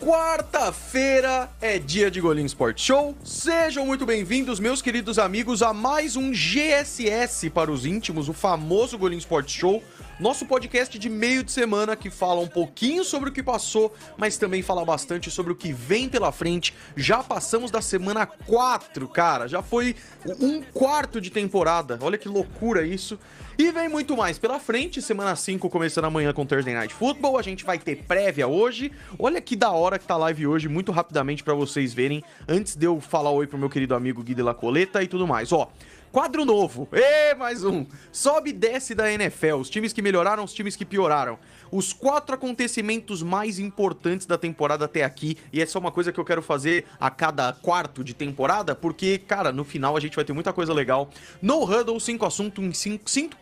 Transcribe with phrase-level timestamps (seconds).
[0.00, 3.16] Quarta-feira é dia de Golinho Sport Show.
[3.24, 8.98] Sejam muito bem-vindos, meus queridos amigos, a mais um GSS para os íntimos, o famoso
[8.98, 9.82] Golinho Sport Show.
[10.18, 14.38] Nosso podcast de meio de semana que fala um pouquinho sobre o que passou, mas
[14.38, 16.72] também fala bastante sobre o que vem pela frente.
[16.96, 19.46] Já passamos da semana 4, cara.
[19.46, 19.94] Já foi
[20.40, 21.98] um quarto de temporada.
[22.00, 23.18] Olha que loucura isso.
[23.58, 25.02] E vem muito mais pela frente.
[25.02, 27.38] Semana 5 começando amanhã com Thursday Night Football.
[27.38, 28.90] A gente vai ter prévia hoje.
[29.18, 32.24] Olha que da hora que tá live hoje, muito rapidamente para vocês verem.
[32.48, 35.26] Antes de eu falar oi pro meu querido amigo Gui de la Coleta e tudo
[35.26, 35.52] mais.
[35.52, 35.70] Ó,
[36.16, 36.88] Quadro novo.
[36.94, 37.84] E mais um.
[38.10, 39.56] Sobe e desce da NFL.
[39.56, 41.38] Os times que melhoraram, os times que pioraram.
[41.70, 45.36] Os quatro acontecimentos mais importantes da temporada até aqui.
[45.52, 49.18] E essa é uma coisa que eu quero fazer a cada quarto de temporada, porque,
[49.18, 51.10] cara, no final a gente vai ter muita coisa legal.
[51.42, 53.36] No Huddle, cinco assuntos em cinco, cinco,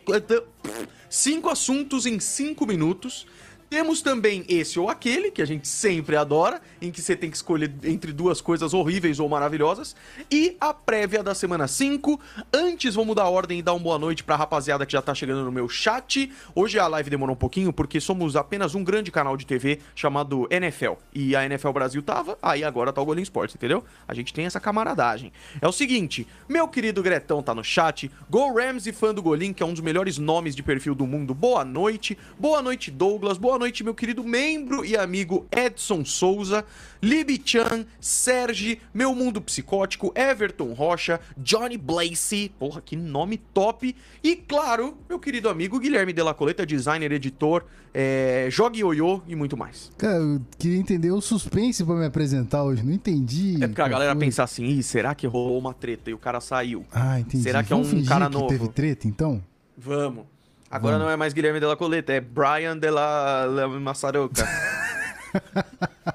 [1.09, 3.25] cinco assuntos em cinco minutos.
[3.75, 7.35] Temos também esse ou aquele, que a gente sempre adora, em que você tem que
[7.35, 9.97] escolher entre duas coisas horríveis ou maravilhosas.
[10.31, 12.17] E a prévia da semana 5.
[12.53, 15.13] Antes, vou mudar a ordem e dar uma boa noite pra rapaziada que já tá
[15.13, 16.31] chegando no meu chat.
[16.55, 20.47] Hoje a live demorou um pouquinho, porque somos apenas um grande canal de TV chamado
[20.49, 20.93] NFL.
[21.13, 23.83] E a NFL Brasil tava, aí agora tá o Golim Sports, entendeu?
[24.07, 25.33] A gente tem essa camaradagem.
[25.61, 28.09] É o seguinte, meu querido Gretão tá no chat.
[28.29, 31.05] Go Rams e fã do Golim, que é um dos melhores nomes de perfil do
[31.05, 31.33] mundo.
[31.33, 32.17] Boa noite.
[32.39, 33.37] Boa noite, Douglas.
[33.37, 36.63] Boa noite, meu querido membro e amigo Edson Souza,
[37.01, 44.35] Libi Chan, Sergi, Meu Mundo Psicótico, Everton Rocha, Johnny Blaze, porra, que nome top, e
[44.35, 47.63] claro, meu querido amigo Guilherme Della Coleta, designer, editor,
[47.93, 49.91] é, Jogue Ioiô e muito mais.
[49.97, 53.63] Cara, eu queria entender o suspense pra me apresentar hoje, não entendi.
[53.63, 56.39] É porque a galera pensa assim, Ih, será que rolou uma treta e o cara
[56.41, 56.85] saiu?
[56.91, 57.43] Ah, entendi.
[57.43, 58.47] Será que é Vamos um fingir cara que novo?
[58.47, 59.41] teve treta, então?
[59.77, 60.25] Vamos.
[60.69, 61.07] Agora Vamos.
[61.07, 64.43] não é mais Guilherme Della Coleta, é Brian Della La Massaroca.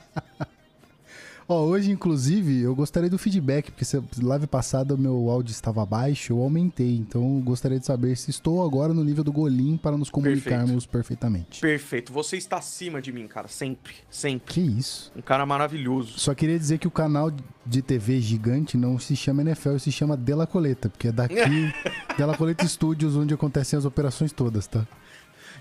[1.53, 5.85] Ó, hoje, inclusive, eu gostaria do feedback, porque se- live passada o meu áudio estava
[5.85, 6.95] baixo, eu aumentei.
[6.97, 10.87] Então, eu gostaria de saber se estou agora no nível do Golim para nos comunicarmos
[10.87, 11.61] perfeitamente.
[11.61, 14.55] Perfeito, você está acima de mim, cara, sempre, sempre.
[14.55, 15.11] Que isso?
[15.17, 16.21] Um cara maravilhoso.
[16.21, 17.33] Só queria dizer que o canal
[17.67, 21.35] de TV gigante não se chama NFL, se chama Della Coleta, porque é daqui,
[22.17, 24.87] Della Coleta Studios, onde acontecem as operações todas, tá?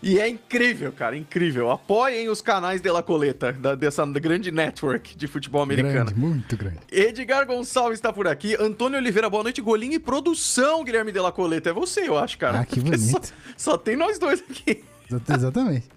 [0.01, 1.69] E é incrível, cara, incrível.
[1.69, 5.93] Apoiem os canais de La Coleta, da, dessa grande network de futebol americano.
[6.05, 6.77] Grande, muito grande.
[6.91, 8.55] Edgar Gonçalves está por aqui.
[8.59, 9.61] Antônio Oliveira, boa noite.
[9.61, 11.69] Golinho e produção, Guilherme de La Coleta.
[11.69, 12.61] É você, eu acho, cara.
[12.61, 12.99] Ah, que bonito.
[13.09, 13.19] Só,
[13.71, 14.83] só tem nós dois aqui.
[15.09, 15.87] Exa- Exatamente.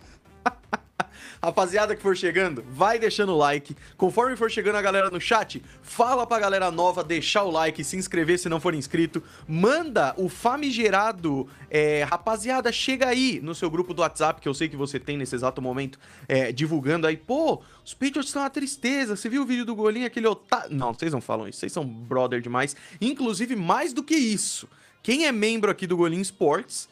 [1.43, 3.77] Rapaziada que for chegando, vai deixando o like.
[3.97, 7.97] Conforme for chegando a galera no chat, fala pra galera nova deixar o like, se
[7.97, 9.23] inscrever se não for inscrito.
[9.47, 11.49] Manda o famigerado.
[11.71, 15.17] é, rapaziada, chega aí no seu grupo do WhatsApp, que eu sei que você tem
[15.17, 15.99] nesse exato momento,
[16.29, 17.17] é, divulgando aí.
[17.17, 19.17] Pô, os Patriots estão uma tristeza.
[19.17, 20.75] Você viu o vídeo do Golinho, aquele otário.
[20.75, 21.61] Não, vocês não falam isso.
[21.61, 22.77] Vocês são brother demais.
[23.01, 24.69] Inclusive, mais do que isso.
[25.03, 26.89] Quem é membro aqui do Golinho Sports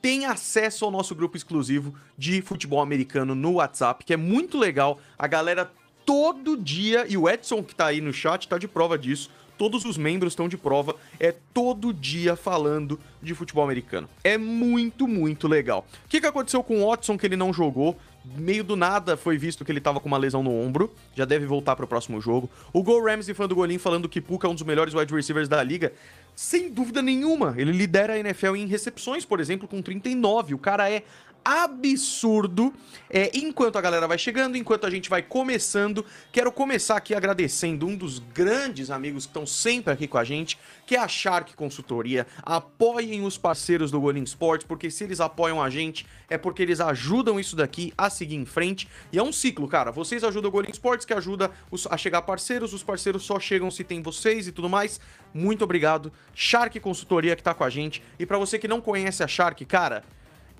[0.00, 5.00] tem acesso ao nosso grupo exclusivo de futebol americano no WhatsApp, que é muito legal.
[5.18, 5.70] A galera
[6.04, 9.30] todo dia, e o Edson que tá aí no chat tá de prova disso.
[9.58, 14.08] Todos os membros estão de prova, é todo dia falando de futebol americano.
[14.22, 15.86] É muito, muito legal.
[16.04, 17.96] O que, que aconteceu com o Watson que ele não jogou?
[18.36, 21.46] Meio do nada foi visto que ele tava com uma lesão no ombro, já deve
[21.46, 22.50] voltar pro próximo jogo.
[22.72, 25.48] O Go Ramsey, fã do Golim, falando que Puka é um dos melhores wide receivers
[25.48, 25.92] da liga.
[26.36, 30.52] Sem dúvida nenhuma, ele lidera a NFL em recepções, por exemplo, com 39.
[30.52, 31.02] O cara é
[31.46, 32.74] absurdo.
[33.08, 37.86] É, enquanto a galera vai chegando, enquanto a gente vai começando, quero começar aqui agradecendo
[37.86, 41.54] um dos grandes amigos que estão sempre aqui com a gente, que é a Shark
[41.54, 42.26] Consultoria.
[42.42, 46.80] Apoiem os parceiros do Golim Sports, porque se eles apoiam a gente, é porque eles
[46.80, 48.88] ajudam isso daqui a seguir em frente.
[49.12, 49.92] E é um ciclo, cara.
[49.92, 53.70] Vocês ajudam o Golim Sports, que ajuda os- a chegar parceiros, os parceiros só chegam
[53.70, 55.00] se tem vocês e tudo mais.
[55.32, 56.12] Muito obrigado.
[56.34, 58.02] Shark Consultoria que tá com a gente.
[58.18, 60.02] E pra você que não conhece a Shark, cara,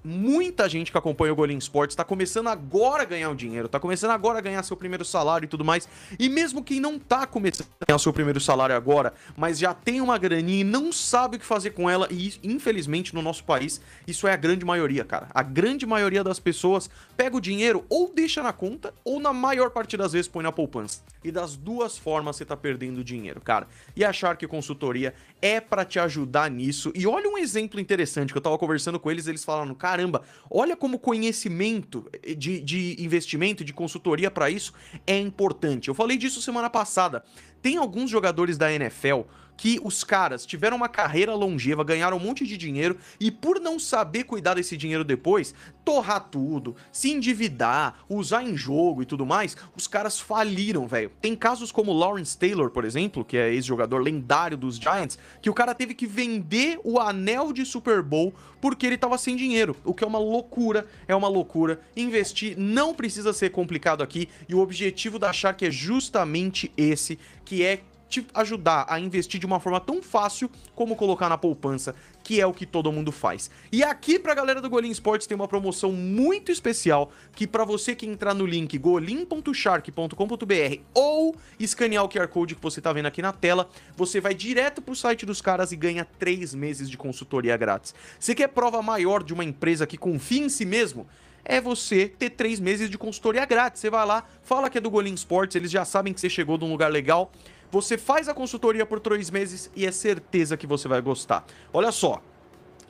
[0.06, 3.80] muita gente que acompanha o Golim Sports tá começando agora a ganhar o dinheiro, tá
[3.80, 5.88] começando agora a ganhar seu primeiro salário e tudo mais.
[6.18, 10.00] E mesmo quem não tá começando a ganhar seu primeiro salário agora, mas já tem
[10.00, 13.80] uma graninha e não sabe o que fazer com ela, e infelizmente no nosso país,
[14.06, 15.28] isso é a grande maioria, cara.
[15.34, 19.70] A grande maioria das pessoas pega o dinheiro ou deixa na conta, ou na maior
[19.70, 21.00] parte das vezes põe na poupança.
[21.24, 23.66] E das duas formas você tá perdendo dinheiro, cara.
[23.96, 25.12] E a Shark Consultoria
[25.42, 26.92] é pra te ajudar nisso.
[26.94, 30.76] E olha um exemplo interessante que eu tava conversando com eles, eles falaram: caramba, olha
[30.76, 32.06] como conhecimento
[32.36, 34.74] de, de investimento, de consultoria pra isso
[35.06, 35.88] é importante.
[35.88, 37.24] Eu falei disso semana passada.
[37.62, 39.22] Tem alguns jogadores da NFL
[39.56, 43.78] que os caras tiveram uma carreira longeva, ganharam um monte de dinheiro e por não
[43.78, 45.54] saber cuidar desse dinheiro depois,
[45.84, 51.10] torrar tudo, se endividar, usar em jogo e tudo mais, os caras faliram, velho.
[51.20, 55.54] Tem casos como Lawrence Taylor, por exemplo, que é ex-jogador lendário dos Giants, que o
[55.54, 59.94] cara teve que vender o anel de Super Bowl porque ele tava sem dinheiro, o
[59.94, 61.80] que é uma loucura, é uma loucura.
[61.96, 67.62] Investir não precisa ser complicado aqui e o objetivo da Shark é justamente esse, que
[67.62, 72.40] é te ajudar a investir de uma forma tão fácil como colocar na poupança, que
[72.40, 73.50] é o que todo mundo faz.
[73.70, 77.94] E aqui pra galera do Golim Sports tem uma promoção muito especial, que para você
[77.94, 83.22] que entrar no link golim.shark.com.br ou escanear o QR Code que você tá vendo aqui
[83.22, 87.56] na tela, você vai direto pro site dos caras e ganha 3 meses de consultoria
[87.56, 87.94] grátis.
[88.18, 91.06] Você quer prova maior de uma empresa que confia em si mesmo?
[91.48, 93.80] é você ter três meses de consultoria grátis.
[93.80, 96.58] Você vai lá, fala que é do Golim Sports, eles já sabem que você chegou
[96.58, 97.30] de um lugar legal
[97.70, 101.44] você faz a consultoria por três meses e é certeza que você vai gostar.
[101.72, 102.22] Olha só,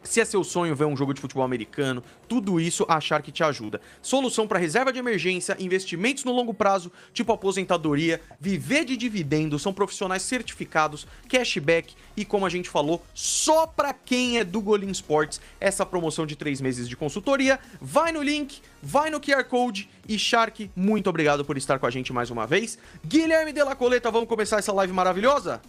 [0.06, 3.42] se é seu sonho ver um jogo de futebol americano, tudo isso a Shark te
[3.42, 3.80] ajuda.
[4.00, 9.72] Solução para reserva de emergência, investimentos no longo prazo, tipo aposentadoria, viver de dividendos, são
[9.72, 15.40] profissionais certificados, cashback e como a gente falou, só para quem é do Golin Sports,
[15.60, 17.58] essa promoção de três meses de consultoria.
[17.80, 21.90] Vai no link, vai no QR Code e Shark, muito obrigado por estar com a
[21.90, 22.78] gente mais uma vez.
[23.04, 25.60] Guilherme de la Coleta, vamos começar essa live maravilhosa?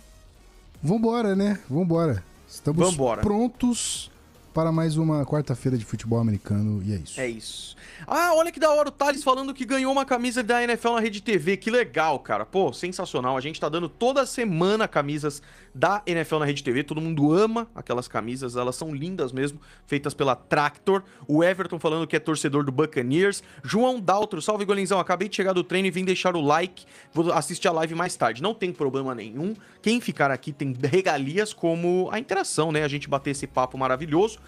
[0.81, 1.59] Vambora, né?
[1.69, 2.23] Vambora.
[2.47, 3.21] Estamos Vambora.
[3.21, 4.09] prontos
[4.57, 7.21] para mais uma quarta-feira de futebol americano e é isso.
[7.21, 7.75] É isso.
[8.07, 10.99] Ah, olha que da hora o Thales falando que ganhou uma camisa da NFL na
[10.99, 11.57] Rede TV.
[11.57, 12.43] Que legal, cara.
[12.43, 13.37] Pô, sensacional.
[13.37, 15.43] A gente tá dando toda semana camisas
[15.77, 16.83] da NFL na Rede TV.
[16.83, 18.55] Todo mundo ama aquelas camisas.
[18.55, 21.03] Elas são lindas mesmo, feitas pela Tractor.
[21.27, 23.43] O Everton falando que é torcedor do Buccaneers.
[23.63, 24.99] João Daltro, salve Golinzão.
[24.99, 26.85] Acabei de chegar do treino e vim deixar o like.
[27.13, 28.41] Vou assistir a live mais tarde.
[28.41, 29.55] Não tem problema nenhum.
[29.79, 32.83] Quem ficar aqui tem regalias como a interação, né?
[32.83, 34.39] A gente bater esse papo maravilhoso.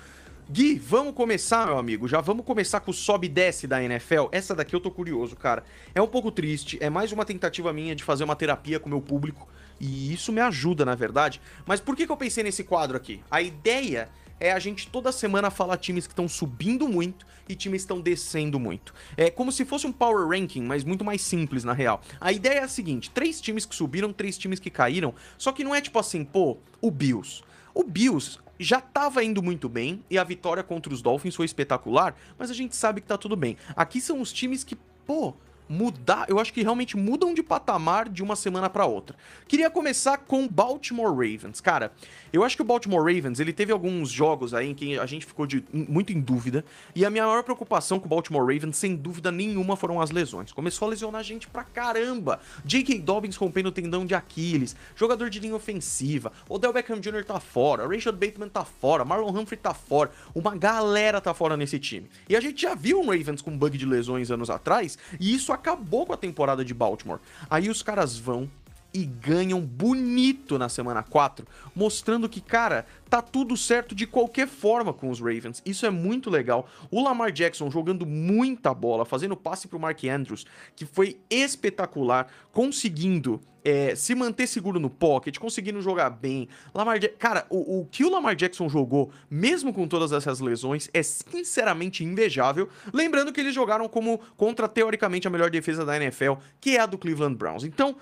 [0.51, 2.07] Gui, vamos começar, meu amigo.
[2.07, 4.29] Já vamos começar com o sobe e desce da NFL.
[4.31, 5.63] Essa daqui eu tô curioso, cara.
[5.93, 8.89] É um pouco triste, é mais uma tentativa minha de fazer uma terapia com o
[8.89, 9.47] meu público.
[9.79, 11.41] E isso me ajuda, na verdade.
[11.65, 13.21] Mas por que, que eu pensei nesse quadro aqui?
[13.31, 14.09] A ideia
[14.39, 18.59] é a gente toda semana falar times que estão subindo muito e times estão descendo
[18.59, 18.93] muito.
[19.17, 22.01] É como se fosse um power ranking, mas muito mais simples na real.
[22.21, 25.13] A ideia é a seguinte: três times que subiram, três times que caíram.
[25.37, 27.43] Só que não é tipo assim, pô, o Bills.
[27.73, 32.13] O Bills já estava indo muito bem e a vitória contra os Dolphins foi espetacular,
[32.37, 33.55] mas a gente sabe que tá tudo bem.
[33.75, 34.75] Aqui são os times que,
[35.05, 35.33] pô,
[35.69, 39.15] mudar, eu acho que realmente mudam de patamar de uma semana para outra.
[39.47, 41.61] Queria começar com Baltimore Ravens.
[41.61, 41.93] Cara,
[42.33, 45.25] eu acho que o Baltimore Ravens, ele teve alguns jogos aí em que a gente
[45.25, 48.95] ficou de, muito em dúvida, e a minha maior preocupação com o Baltimore Ravens, sem
[48.95, 50.51] dúvida nenhuma, foram as lesões.
[50.51, 52.39] Começou a lesionar gente pra caramba.
[52.65, 52.99] J.K.
[52.99, 57.23] Dobbins rompendo o tendão de Aquiles, jogador de linha ofensiva, Odell Beckham Jr.
[57.25, 61.79] tá fora, Rashad Bateman tá fora, Marlon Humphrey tá fora, uma galera tá fora nesse
[61.79, 62.09] time.
[62.27, 65.51] E a gente já viu um Ravens com bug de lesões anos atrás, e isso
[65.59, 67.19] acabou com a temporada de Baltimore.
[67.49, 68.49] Aí os caras vão
[68.93, 71.45] e ganham bonito na semana 4,
[71.75, 75.61] mostrando que, cara, tá tudo certo de qualquer forma com os Ravens.
[75.65, 76.67] Isso é muito legal.
[76.89, 80.45] O Lamar Jackson jogando muita bola, fazendo passe pro Mark Andrews,
[80.75, 86.47] que foi espetacular, conseguindo é, se manter seguro no pocket, conseguindo jogar bem.
[86.73, 91.03] Lamar Cara, o, o que o Lamar Jackson jogou, mesmo com todas essas lesões, é
[91.03, 92.69] sinceramente invejável.
[92.93, 96.85] Lembrando que eles jogaram como contra, teoricamente, a melhor defesa da NFL, que é a
[96.85, 97.63] do Cleveland Browns.
[97.63, 97.95] Então,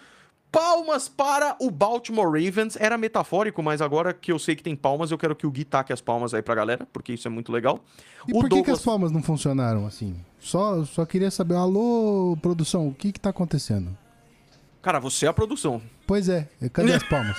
[0.51, 2.77] Palmas para o Baltimore Ravens.
[2.80, 5.66] Era metafórico, mas agora que eu sei que tem palmas, eu quero que o Gui
[5.66, 7.80] taque as palmas aí pra galera, porque isso é muito legal.
[8.27, 8.66] E o por que, Douglas...
[8.66, 10.16] que as palmas não funcionaram assim?
[10.39, 13.96] Só, só queria saber, alô, produção, o que que tá acontecendo?
[14.82, 15.82] Cara, você é a produção.
[16.06, 17.38] Pois é, cadê as palmas?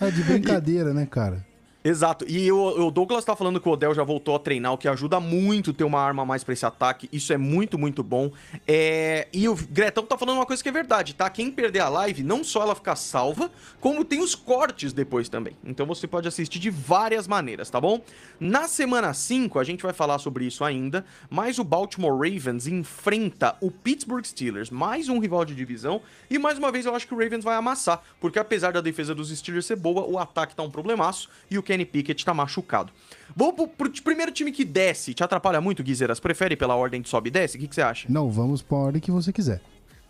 [0.00, 1.44] É de brincadeira, né, cara?
[1.82, 2.26] Exato.
[2.28, 4.86] E o, o, Douglas tá falando que o Odell já voltou a treinar, o que
[4.86, 7.08] ajuda muito ter uma arma a mais pra esse ataque.
[7.10, 8.30] Isso é muito, muito bom.
[8.68, 9.28] É...
[9.32, 11.30] E o Gretão tá falando uma coisa que é verdade, tá?
[11.30, 15.56] Quem perder a live, não só ela fica salva, como tem os cortes depois também.
[15.64, 18.02] Então você pode assistir de várias maneiras, tá bom?
[18.38, 23.56] Na semana 5, a gente vai falar sobre isso ainda, mas o Baltimore Ravens enfrenta
[23.60, 27.14] o Pittsburgh Steelers, mais um rival de divisão, e mais uma vez eu acho que
[27.14, 30.62] o Ravens vai amassar, porque apesar da defesa dos Steelers ser boa, o ataque tá
[30.62, 32.92] um problemaço, e o Kenny Pickett tá machucado.
[33.36, 35.14] Vamos pro, pro primeiro time que desce.
[35.14, 36.18] Te atrapalha muito, Guizeras?
[36.18, 37.56] Prefere pela ordem de sobe e desce?
[37.56, 38.08] O que, que você acha?
[38.10, 39.60] Não, vamos pra ordem que você quiser.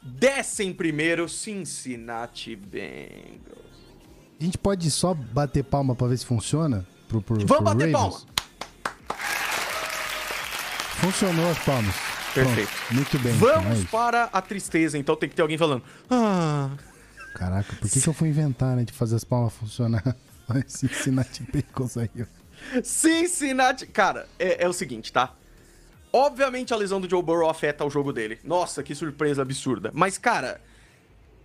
[0.03, 3.61] Desce em primeiro, Cincinnati Bengals.
[4.41, 6.87] A gente pode só bater palma pra ver se funciona?
[7.07, 7.93] Pro, pro, Vamos pro bater Ravens?
[7.93, 8.21] palma!
[11.03, 11.95] Funcionou as palmas.
[12.33, 12.71] Perfeito.
[12.71, 13.33] Pronto, muito bem.
[13.35, 15.83] Vamos então é para a tristeza, então tem que ter alguém falando.
[16.11, 16.71] Ah.
[17.35, 20.17] Caraca, por que, que eu fui inventar, né, de fazer as palmas funcionar?
[20.67, 22.83] Cincinnati Bengals aí, ó.
[22.83, 23.87] Cincinnati.
[23.87, 25.35] Cara, é, é, o seguinte, tá?
[26.13, 28.39] Obviamente a lesão do Joe Burrow afeta o jogo dele.
[28.45, 29.91] Nossa, que surpresa absurda.
[29.95, 30.61] Mas, cara,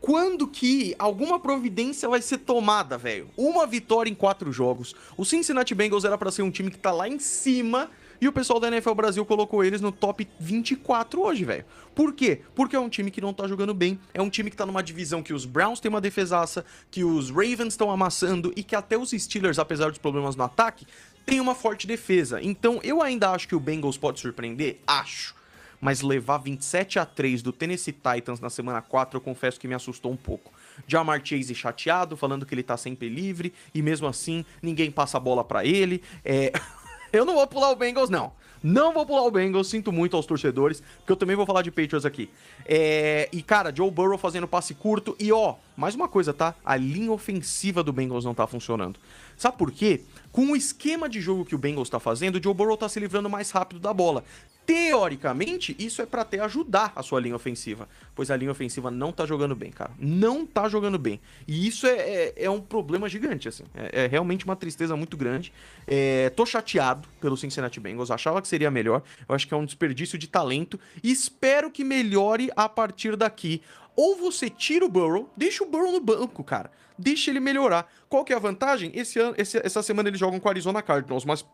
[0.01, 3.29] quando que alguma providência vai ser tomada, velho?
[3.37, 4.95] Uma vitória em quatro jogos.
[5.15, 8.31] O Cincinnati Bengals era para ser um time que tá lá em cima e o
[8.31, 11.65] pessoal da NFL Brasil colocou eles no top 24 hoje, velho.
[11.93, 12.41] Por quê?
[12.53, 14.83] Porque é um time que não tá jogando bem, é um time que tá numa
[14.83, 18.97] divisão que os Browns têm uma defesaça, que os Ravens estão amassando e que até
[18.97, 20.85] os Steelers, apesar dos problemas no ataque,
[21.25, 22.41] tem uma forte defesa.
[22.41, 24.79] Então, eu ainda acho que o Bengals pode surpreender?
[24.85, 25.33] Acho.
[25.81, 29.73] Mas levar 27 a 3 do Tennessee Titans na semana 4, eu confesso que me
[29.73, 30.51] assustou um pouco.
[30.87, 35.19] Jamar Chase chateado, falando que ele tá sempre livre, e mesmo assim, ninguém passa a
[35.19, 36.01] bola para ele.
[36.23, 36.51] É...
[37.17, 38.31] Eu não vou pular o Bengals, não.
[38.63, 41.69] Não vou pular o Bengals, sinto muito aos torcedores, porque eu também vou falar de
[41.69, 42.31] Patriots aqui.
[42.65, 43.29] É...
[43.31, 45.15] E, cara, Joe Burrow fazendo passe curto.
[45.19, 46.55] E, ó, mais uma coisa, tá?
[46.65, 48.99] A linha ofensiva do Bengals não tá funcionando.
[49.37, 50.01] Sabe por quê?
[50.31, 52.99] Com o esquema de jogo que o Bengals tá fazendo, o Joe Burrow tá se
[52.99, 54.23] livrando mais rápido da bola.
[54.65, 59.11] Teoricamente, isso é para até ajudar a sua linha ofensiva, pois a linha ofensiva não
[59.11, 59.91] tá jogando bem, cara.
[59.99, 61.21] Não tá jogando bem.
[61.47, 63.63] E isso é, é, é um problema gigante, assim.
[63.75, 65.53] É, é, realmente uma tristeza muito grande.
[65.85, 69.03] É, tô chateado pelo Cincinnati Bengals, achava que seria melhor.
[69.29, 73.61] Eu acho que é um desperdício de talento e espero que melhore a partir daqui.
[73.95, 76.71] Ou você tira o Burrow, deixa o Burrow no banco, cara.
[76.97, 77.91] Deixa ele melhorar.
[78.09, 78.91] Qual que é a vantagem?
[78.93, 81.45] Esse ano, esse, essa semana eles jogam com o Arizona Cardinals, mas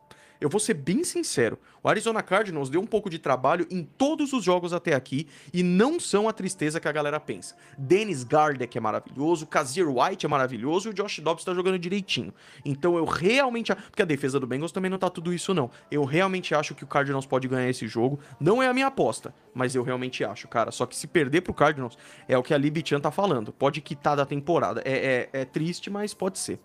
[0.42, 4.34] eu vou ser bem sincero, o Arizona Cardinals deu um pouco de trabalho em todos
[4.34, 7.56] os jogos até aqui e não são a tristeza que a galera pensa.
[7.78, 12.34] Dennis Gardeck é maravilhoso, Kazir White é maravilhoso e o Josh Dobbs tá jogando direitinho.
[12.66, 13.74] Então eu realmente...
[13.74, 15.70] Porque a defesa do Bengals também não tá tudo isso não.
[15.92, 18.20] Eu realmente acho que o Cardinals pode ganhar esse jogo.
[18.40, 20.72] Não é a minha aposta, mas eu realmente acho, cara.
[20.72, 21.96] Só que se perder pro Cardinals,
[22.28, 23.54] é o que a Libby Chan tá falando.
[23.54, 24.82] Pode quitar da temporada.
[24.84, 26.60] É, é, é triste, mas pode ser.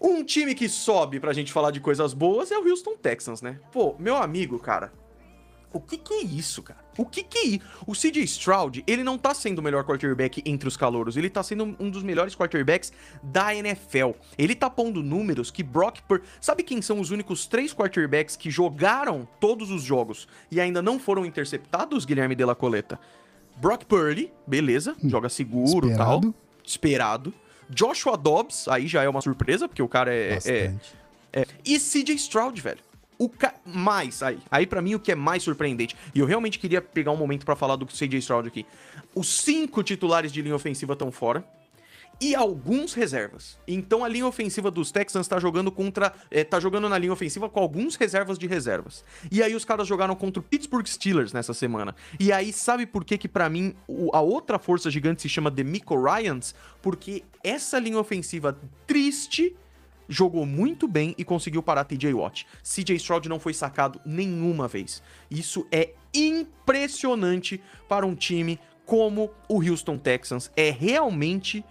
[0.00, 3.60] Um time que sobe pra gente falar de coisas boas é o Houston Texans, né?
[3.70, 4.92] Pô, meu amigo, cara.
[5.72, 6.80] O que que é isso, cara?
[6.98, 7.64] O que que é isso?
[7.86, 11.42] O CJ Stroud, ele não tá sendo o melhor quarterback entre os calouros, ele tá
[11.42, 12.92] sendo um dos melhores quarterbacks
[13.22, 14.10] da NFL.
[14.36, 16.24] Ele tá pondo números que Brock Purdy...
[16.40, 20.98] Sabe quem são os únicos três quarterbacks que jogaram todos os jogos e ainda não
[20.98, 22.98] foram interceptados, Guilherme de la Coleta?
[23.58, 26.20] Brock Purdy, beleza, joga seguro e tal.
[26.64, 27.32] Esperado.
[27.70, 30.38] Joshua Dobbs, aí já é uma surpresa, porque o cara é.
[30.44, 30.74] é,
[31.32, 32.80] é e CJ Stroud, velho.
[33.16, 33.54] O ca...
[33.64, 34.38] Mais, aí.
[34.50, 35.96] Aí para mim o que é mais surpreendente.
[36.14, 38.66] E eu realmente queria pegar um momento para falar do CJ Stroud aqui.
[39.14, 41.44] Os cinco titulares de linha ofensiva estão fora
[42.20, 43.58] e alguns reservas.
[43.66, 46.12] Então a linha ofensiva dos Texans tá jogando contra.
[46.30, 49.02] É, tá jogando na linha ofensiva com alguns reservas de reservas.
[49.30, 51.94] E aí os caras jogaram contra o Pittsburgh Steelers nessa semana.
[52.18, 53.74] E aí, sabe por que, que para mim
[54.12, 56.54] a outra força gigante se chama Demico Ryans?
[56.82, 59.56] Porque essa linha ofensiva triste
[60.08, 62.46] jogou muito bem e conseguiu parar TJ Watt.
[62.62, 65.02] CJ Stroud não foi sacado nenhuma vez.
[65.30, 70.50] Isso é impressionante para um time como o Houston Texans.
[70.56, 71.64] É realmente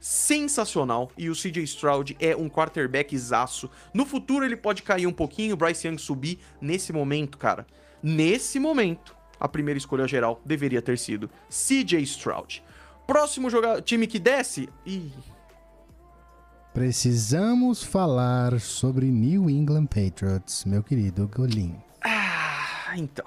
[0.00, 3.70] sensacional e o CJ Stroud é um quarterback zaço.
[3.92, 6.38] No futuro ele pode cair um pouquinho, o Bryce Young subir.
[6.60, 7.66] Nesse momento, cara,
[8.02, 12.62] nesse momento, a primeira escolha geral deveria ter sido CJ Stroud.
[13.06, 14.68] Próximo jogador, time que desce.
[14.84, 15.12] Ih.
[16.74, 21.74] Precisamos falar sobre New England Patriots, meu querido Golim.
[22.04, 23.24] Ah, então.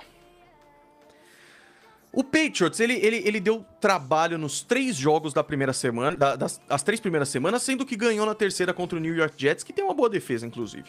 [2.11, 6.59] O Patriots, ele, ele, ele deu trabalho nos três jogos da primeira semana, da, das
[6.67, 9.71] as três primeiras semanas, sendo que ganhou na terceira contra o New York Jets, que
[9.71, 10.85] tem uma boa defesa, inclusive.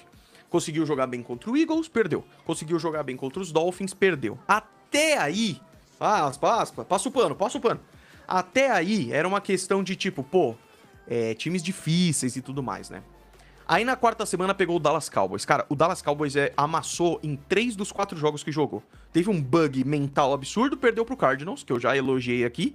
[0.49, 2.25] Conseguiu jogar bem contra o Eagles, perdeu.
[2.45, 4.39] Conseguiu jogar bem contra os Dolphins, perdeu.
[4.49, 5.61] Até aí,
[6.00, 7.81] aspa, aspa, passa o pano, passa o pano.
[8.27, 10.57] Até aí era uma questão de tipo, pô,
[11.07, 13.03] é, times difíceis e tudo mais, né?
[13.71, 15.45] Aí na quarta semana pegou o Dallas Cowboys.
[15.45, 18.83] Cara, o Dallas Cowboys é, amassou em três dos quatro jogos que jogou.
[19.12, 22.75] Teve um bug mental absurdo, perdeu pro Cardinals, que eu já elogiei aqui.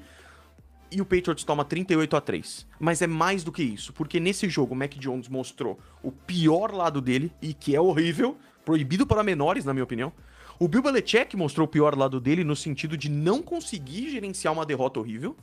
[0.89, 2.65] E o Patriots toma 38 a 3.
[2.79, 6.73] Mas é mais do que isso, porque nesse jogo o Mac Jones mostrou o pior
[6.73, 10.13] lado dele, e que é horrível, proibido para menores, na minha opinião.
[10.57, 14.65] O Bill Belichick mostrou o pior lado dele no sentido de não conseguir gerenciar uma
[14.65, 15.35] derrota horrível.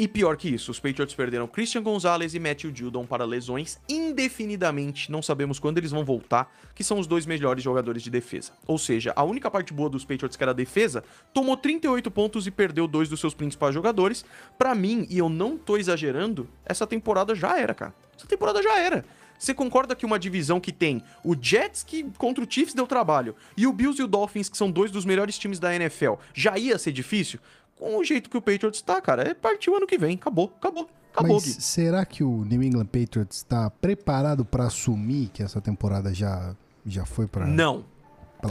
[0.00, 5.12] E pior que isso, os Patriots perderam Christian Gonzalez e Matthew Judon para lesões indefinidamente,
[5.12, 8.52] não sabemos quando eles vão voltar, que são os dois melhores jogadores de defesa.
[8.66, 11.04] Ou seja, a única parte boa dos Patriots que era a defesa,
[11.34, 14.24] tomou 38 pontos e perdeu dois dos seus principais jogadores.
[14.56, 17.94] Para mim, e eu não tô exagerando, essa temporada já era, cara.
[18.16, 19.04] Essa temporada já era.
[19.40, 23.34] Você concorda que uma divisão que tem o Jets, que contra o Chiefs deu trabalho,
[23.56, 26.58] e o Bills e o Dolphins, que são dois dos melhores times da NFL, já
[26.58, 27.40] ia ser difícil?
[27.80, 30.14] Com o jeito que o Patriots tá, cara, é partiu ano que vem.
[30.14, 30.86] Acabou, acabou.
[31.14, 31.62] Acabou, Mas Gui.
[31.62, 37.06] será que o New England Patriots está preparado para assumir que essa temporada já, já
[37.06, 37.86] foi para Não.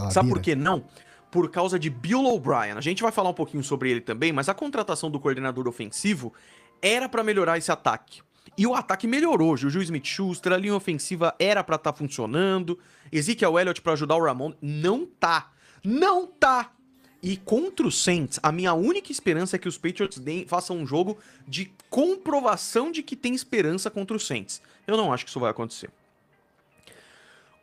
[0.09, 0.83] Sabe por que não?
[1.29, 2.71] Por causa de Bill O'Brien.
[2.75, 6.33] A gente vai falar um pouquinho sobre ele também, mas a contratação do coordenador ofensivo
[6.81, 8.21] era para melhorar esse ataque.
[8.57, 9.55] E o ataque melhorou.
[9.55, 12.79] Juju Smith-Schuster, a linha ofensiva era para estar tá funcionando.
[13.11, 14.53] Ezekiel Elliott para ajudar o Ramon.
[14.59, 15.51] Não tá.
[15.83, 16.71] Não tá.
[17.21, 20.87] E contra o Saints, a minha única esperança é que os Patriots deem, façam um
[20.87, 24.61] jogo de comprovação de que tem esperança contra o Saints.
[24.87, 25.89] Eu não acho que isso vai acontecer.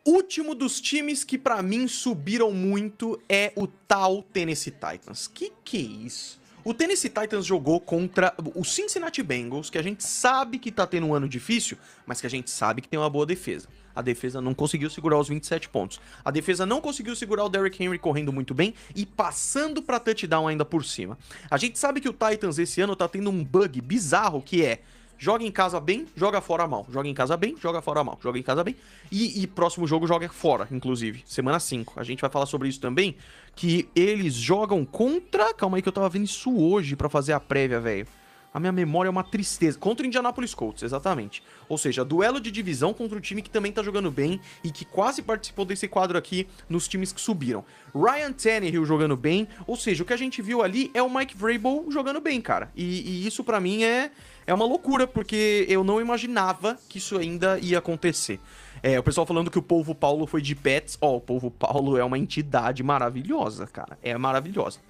[0.05, 5.27] Último dos times que para mim subiram muito é o tal Tennessee Titans.
[5.27, 6.39] Que que é isso?
[6.63, 11.07] O Tennessee Titans jogou contra o Cincinnati Bengals, que a gente sabe que tá tendo
[11.07, 14.41] um ano difícil, mas que a gente sabe que tem uma boa defesa a defesa
[14.41, 15.99] não conseguiu segurar os 27 pontos.
[16.23, 20.47] A defesa não conseguiu segurar o Derrick Henry correndo muito bem e passando para touchdown
[20.47, 21.19] ainda por cima.
[21.51, 24.81] A gente sabe que o Titans esse ano tá tendo um bug bizarro que é
[25.19, 26.87] joga em casa bem, joga fora mal.
[26.91, 28.19] Joga em casa bem, joga fora mal.
[28.23, 28.77] Joga em casa bem.
[29.11, 31.23] E, e, próximo jogo joga fora, inclusive.
[31.25, 31.99] Semana 5.
[31.99, 33.17] A gente vai falar sobre isso também.
[33.55, 35.55] Que eles jogam contra.
[35.55, 38.07] Calma aí que eu tava vendo isso hoje para fazer a prévia, velho
[38.57, 39.79] a minha memória é uma tristeza.
[39.79, 41.43] Contra o Indianapolis Colts, exatamente.
[41.69, 44.83] Ou seja, duelo de divisão contra o time que também tá jogando bem e que
[44.83, 47.63] quase participou desse quadro aqui nos times que subiram.
[47.95, 51.37] Ryan Tannehill jogando bem, ou seja, o que a gente viu ali é o Mike
[51.37, 52.73] Vrabel jogando bem, cara.
[52.75, 54.11] E, e isso para mim é,
[54.47, 58.41] é uma loucura, porque eu não imaginava que isso ainda ia acontecer.
[58.83, 60.97] É, o pessoal falando que o povo Paulo foi de pets.
[61.03, 63.99] Ó, oh, o povo Paulo é uma entidade maravilhosa, cara.
[64.03, 64.81] É maravilhosa.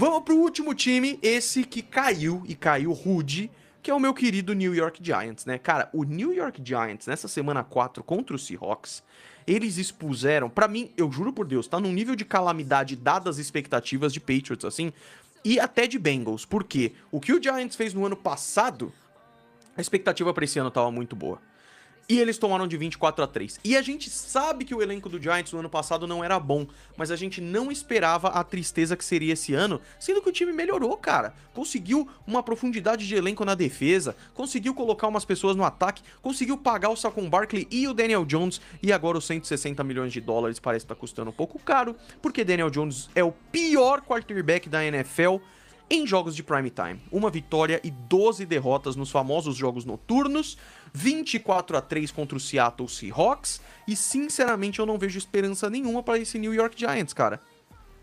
[0.00, 3.50] Vamos pro último time, esse que caiu e caiu rude,
[3.82, 5.58] que é o meu querido New York Giants, né?
[5.58, 9.02] Cara, o New York Giants nessa semana 4 contra o Seahawks,
[9.44, 13.44] eles expuseram, para mim, eu juro por Deus, tá num nível de calamidade dadas as
[13.44, 14.92] expectativas de Patriots assim,
[15.44, 18.92] e até de Bengals, porque o que o Giants fez no ano passado,
[19.76, 21.40] a expectativa para esse ano tava muito boa.
[22.10, 23.60] E eles tomaram de 24 a 3.
[23.62, 26.66] E a gente sabe que o elenco do Giants no ano passado não era bom,
[26.96, 30.50] mas a gente não esperava a tristeza que seria esse ano, sendo que o time
[30.50, 31.34] melhorou, cara.
[31.52, 36.88] Conseguiu uma profundidade de elenco na defesa, conseguiu colocar umas pessoas no ataque, conseguiu pagar
[36.88, 40.86] o Saquon Barkley e o Daniel Jones, e agora os 160 milhões de dólares parece
[40.86, 45.36] estar tá custando um pouco caro, porque Daniel Jones é o pior quarterback da NFL
[45.90, 47.00] em jogos de prime time.
[47.10, 50.58] Uma vitória e 12 derrotas nos famosos jogos noturnos
[50.92, 53.60] 24 a 3 contra o Seattle Seahawks.
[53.86, 57.40] E sinceramente eu não vejo esperança nenhuma para esse New York Giants, cara.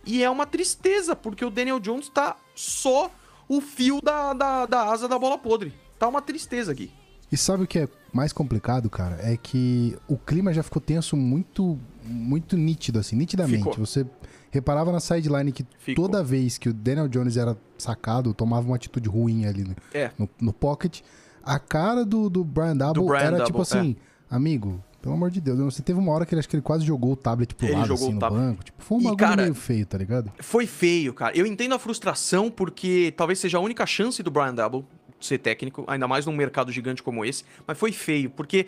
[0.06, 3.12] E é uma tristeza, porque o Daniel Jones tá só
[3.48, 5.74] o fio da, da, da asa da bola podre.
[5.98, 6.92] Tá uma tristeza aqui.
[7.32, 9.18] E sabe o que é mais complicado, cara?
[9.22, 13.58] É que o clima já ficou tenso muito, muito nítido, assim, nitidamente.
[13.58, 13.74] Ficou.
[13.86, 14.06] Você
[14.52, 16.06] reparava na sideline que ficou.
[16.06, 20.12] toda vez que o Daniel Jones era sacado, tomava uma atitude ruim ali no, é.
[20.18, 21.02] no, no pocket
[21.46, 23.96] a cara do, do Brian Double do Brian era Double, tipo assim,
[24.32, 24.36] é.
[24.36, 26.84] amigo, pelo amor de Deus, você teve uma hora que ele acho que ele quase
[26.84, 28.64] jogou o tablet pro ele lado, assim, no banco.
[28.64, 30.34] Tipo, foi um bagulho cara, meio feio, tá ligado?
[30.40, 31.38] Foi feio, cara.
[31.38, 34.84] Eu entendo a frustração, porque talvez seja a única chance do Brian Double
[35.20, 38.68] ser técnico, ainda mais num mercado gigante como esse, mas foi feio, porque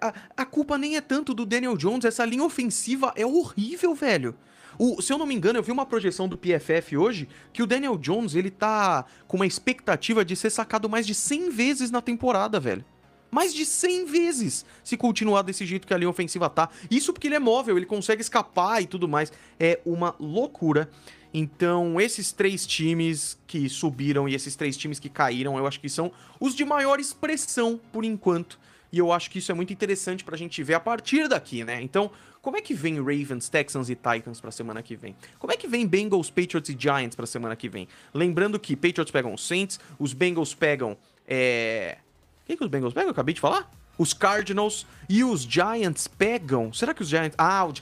[0.00, 4.34] a, a culpa nem é tanto do Daniel Jones, essa linha ofensiva é horrível, velho.
[4.78, 7.66] O, se eu não me engano, eu vi uma projeção do PFF hoje que o
[7.66, 12.00] Daniel Jones, ele tá com uma expectativa de ser sacado mais de 100 vezes na
[12.00, 12.84] temporada, velho.
[13.30, 16.70] Mais de 100 vezes, se continuar desse jeito que a linha ofensiva tá.
[16.90, 19.32] Isso porque ele é móvel, ele consegue escapar e tudo mais.
[19.58, 20.88] É uma loucura.
[21.34, 25.88] Então, esses três times que subiram e esses três times que caíram, eu acho que
[25.88, 26.10] são
[26.40, 28.58] os de maior expressão por enquanto.
[28.90, 31.82] E eu acho que isso é muito interessante pra gente ver a partir daqui, né?
[31.82, 32.10] Então,
[32.48, 35.14] como é que vem Ravens, Texans e Titans pra semana que vem?
[35.38, 37.86] Como é que vem Bengals, Patriots e Giants pra semana que vem?
[38.14, 40.96] Lembrando que Patriots pegam os Saints, os Bengals pegam.
[41.26, 41.98] É.
[42.46, 43.08] Quem que os Bengals pegam?
[43.08, 43.70] Eu acabei de falar?
[43.98, 46.72] Os Cardinals e os Giants pegam.
[46.72, 47.34] Será que os Giants.
[47.36, 47.74] Ah, o,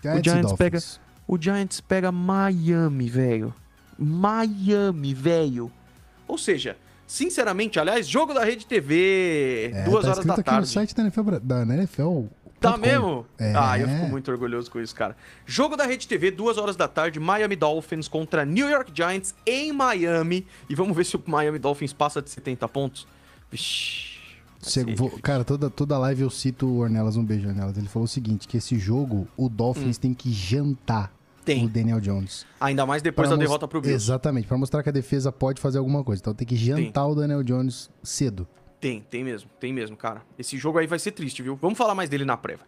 [0.00, 0.78] Giants, o Giants pega.
[1.28, 3.54] O Giants pega Miami, velho.
[3.98, 5.70] Miami, velho.
[6.26, 10.48] Ou seja, sinceramente, aliás, jogo da Rede TV, é, duas tá horas da tarde.
[10.48, 12.22] Aqui no site da NFL, da NFL
[12.62, 13.26] Tá mesmo?
[13.38, 13.52] É.
[13.56, 15.16] Ah, eu fico muito orgulhoso com isso, cara.
[15.44, 19.72] Jogo da Rede TV, duas horas da tarde, Miami Dolphins contra New York Giants em
[19.72, 20.46] Miami.
[20.68, 23.06] E vamos ver se o Miami Dolphins passa de 70 pontos.
[23.50, 24.12] Vixi.
[24.96, 27.76] vou, cara, toda, toda live eu cito o Ornelas, um beijo, Ornelas.
[27.76, 30.00] Ele falou o seguinte: que esse jogo, o Dolphins hum.
[30.00, 31.12] tem que jantar
[31.44, 31.64] tem.
[31.64, 32.46] o Daniel Jones.
[32.60, 34.04] Ainda mais depois pra da derrota pro Bills.
[34.04, 36.20] Exatamente, para mostrar que a defesa pode fazer alguma coisa.
[36.20, 37.12] Então tem que jantar tem.
[37.12, 38.46] o Daniel Jones cedo.
[38.82, 40.22] Tem, tem mesmo, tem mesmo, cara.
[40.36, 41.54] Esse jogo aí vai ser triste, viu?
[41.54, 42.66] Vamos falar mais dele na prévia.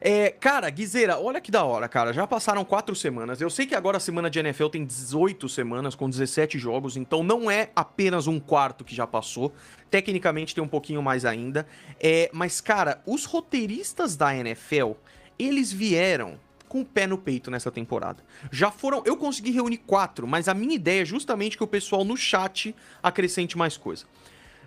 [0.00, 2.12] É, cara, Guizeira, olha que da hora, cara.
[2.12, 3.40] Já passaram quatro semanas.
[3.40, 7.24] Eu sei que agora a semana de NFL tem 18 semanas, com 17 jogos, então
[7.24, 9.52] não é apenas um quarto que já passou.
[9.90, 11.66] Tecnicamente tem um pouquinho mais ainda.
[11.98, 14.92] É, mas, cara, os roteiristas da NFL,
[15.36, 18.22] eles vieram com o pé no peito nessa temporada.
[18.52, 19.02] Já foram.
[19.04, 22.72] Eu consegui reunir quatro, mas a minha ideia é justamente que o pessoal no chat
[23.02, 24.06] acrescente mais coisa.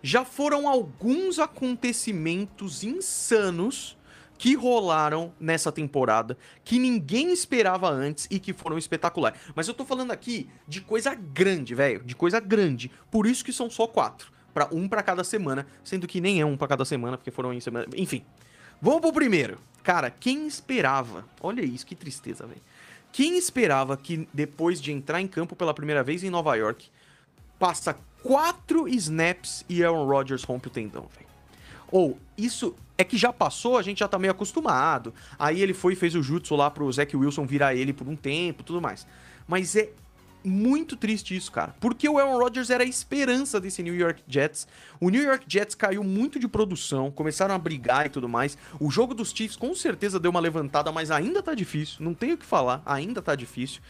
[0.05, 3.97] Já foram alguns acontecimentos insanos
[4.37, 9.39] que rolaram nessa temporada, que ninguém esperava antes e que foram espetaculares.
[9.55, 12.91] Mas eu tô falando aqui de coisa grande, velho, de coisa grande.
[13.09, 16.45] Por isso que são só quatro, para um para cada semana, sendo que nem é
[16.45, 18.25] um para cada semana, porque foram em semana, enfim.
[18.81, 19.57] Vamos pro primeiro.
[19.81, 21.23] Cara, quem esperava?
[21.39, 22.61] Olha isso, que tristeza, velho.
[23.13, 26.89] Quem esperava que depois de entrar em campo pela primeira vez em Nova York,
[27.57, 31.27] passa quatro snaps e Aaron Rodgers rompe o tendão, velho?
[31.91, 35.13] Ou, isso é que já passou, a gente já tá meio acostumado.
[35.37, 38.15] Aí ele foi e fez o jutsu lá pro Zach Wilson virar ele por um
[38.15, 39.05] tempo tudo mais.
[39.47, 39.89] Mas é
[40.43, 41.75] muito triste isso, cara.
[41.79, 44.67] Porque o Aaron Rodgers era a esperança desse New York Jets.
[44.99, 48.57] O New York Jets caiu muito de produção, começaram a brigar e tudo mais.
[48.79, 51.97] O jogo dos Chiefs com certeza deu uma levantada, mas ainda tá difícil.
[51.99, 53.81] Não tenho o que falar, ainda tá difícil.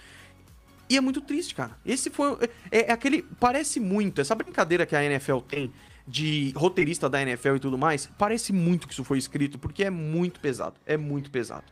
[0.89, 1.77] E é muito triste, cara.
[1.85, 2.37] Esse foi.
[2.71, 3.23] É, é aquele.
[3.39, 4.21] Parece muito.
[4.21, 5.71] Essa brincadeira que a NFL tem
[6.05, 9.89] de roteirista da NFL e tudo mais, parece muito que isso foi escrito, porque é
[9.89, 10.75] muito pesado.
[10.85, 11.65] É muito pesado.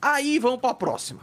[0.00, 1.20] Aí vamos pra próxima.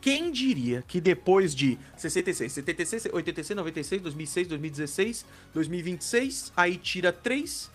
[0.00, 7.70] Quem diria que depois de 66, 76, 86, 96, 2006, 2016, 2026, aí tira 3,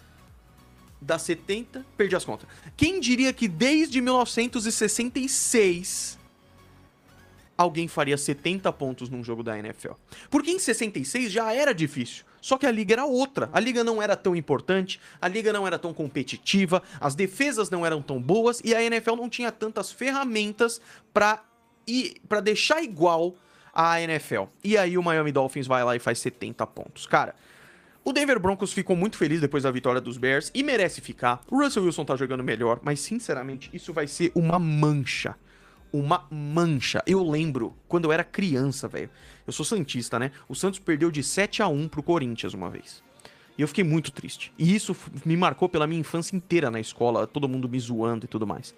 [1.01, 2.47] dá 70, perdi as contas.
[2.77, 6.17] Quem diria que desde 1966
[7.57, 9.93] alguém faria 70 pontos num jogo da NFL?
[10.29, 12.25] Porque em 66 já era difícil.
[12.41, 13.49] Só que a liga era outra.
[13.53, 17.85] A liga não era tão importante, a liga não era tão competitiva, as defesas não
[17.85, 20.81] eram tão boas e a NFL não tinha tantas ferramentas
[21.13, 21.43] para
[22.29, 23.35] para deixar igual
[23.73, 24.43] a NFL.
[24.63, 27.05] E aí o Miami Dolphins vai lá e faz 70 pontos.
[27.05, 27.35] Cara,
[28.05, 31.41] o Denver Broncos ficou muito feliz depois da vitória dos Bears e merece ficar.
[31.49, 35.35] O Russell Wilson tá jogando melhor, mas sinceramente, isso vai ser uma mancha.
[35.93, 37.03] Uma mancha.
[37.05, 39.09] Eu lembro quando eu era criança, velho.
[39.45, 40.31] Eu sou Santista, né?
[40.49, 43.03] O Santos perdeu de 7 a 1 pro Corinthians uma vez.
[43.57, 44.51] E eu fiquei muito triste.
[44.57, 48.27] E isso me marcou pela minha infância inteira na escola, todo mundo me zoando e
[48.27, 48.73] tudo mais.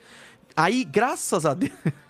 [0.55, 1.71] Aí, graças a Deus.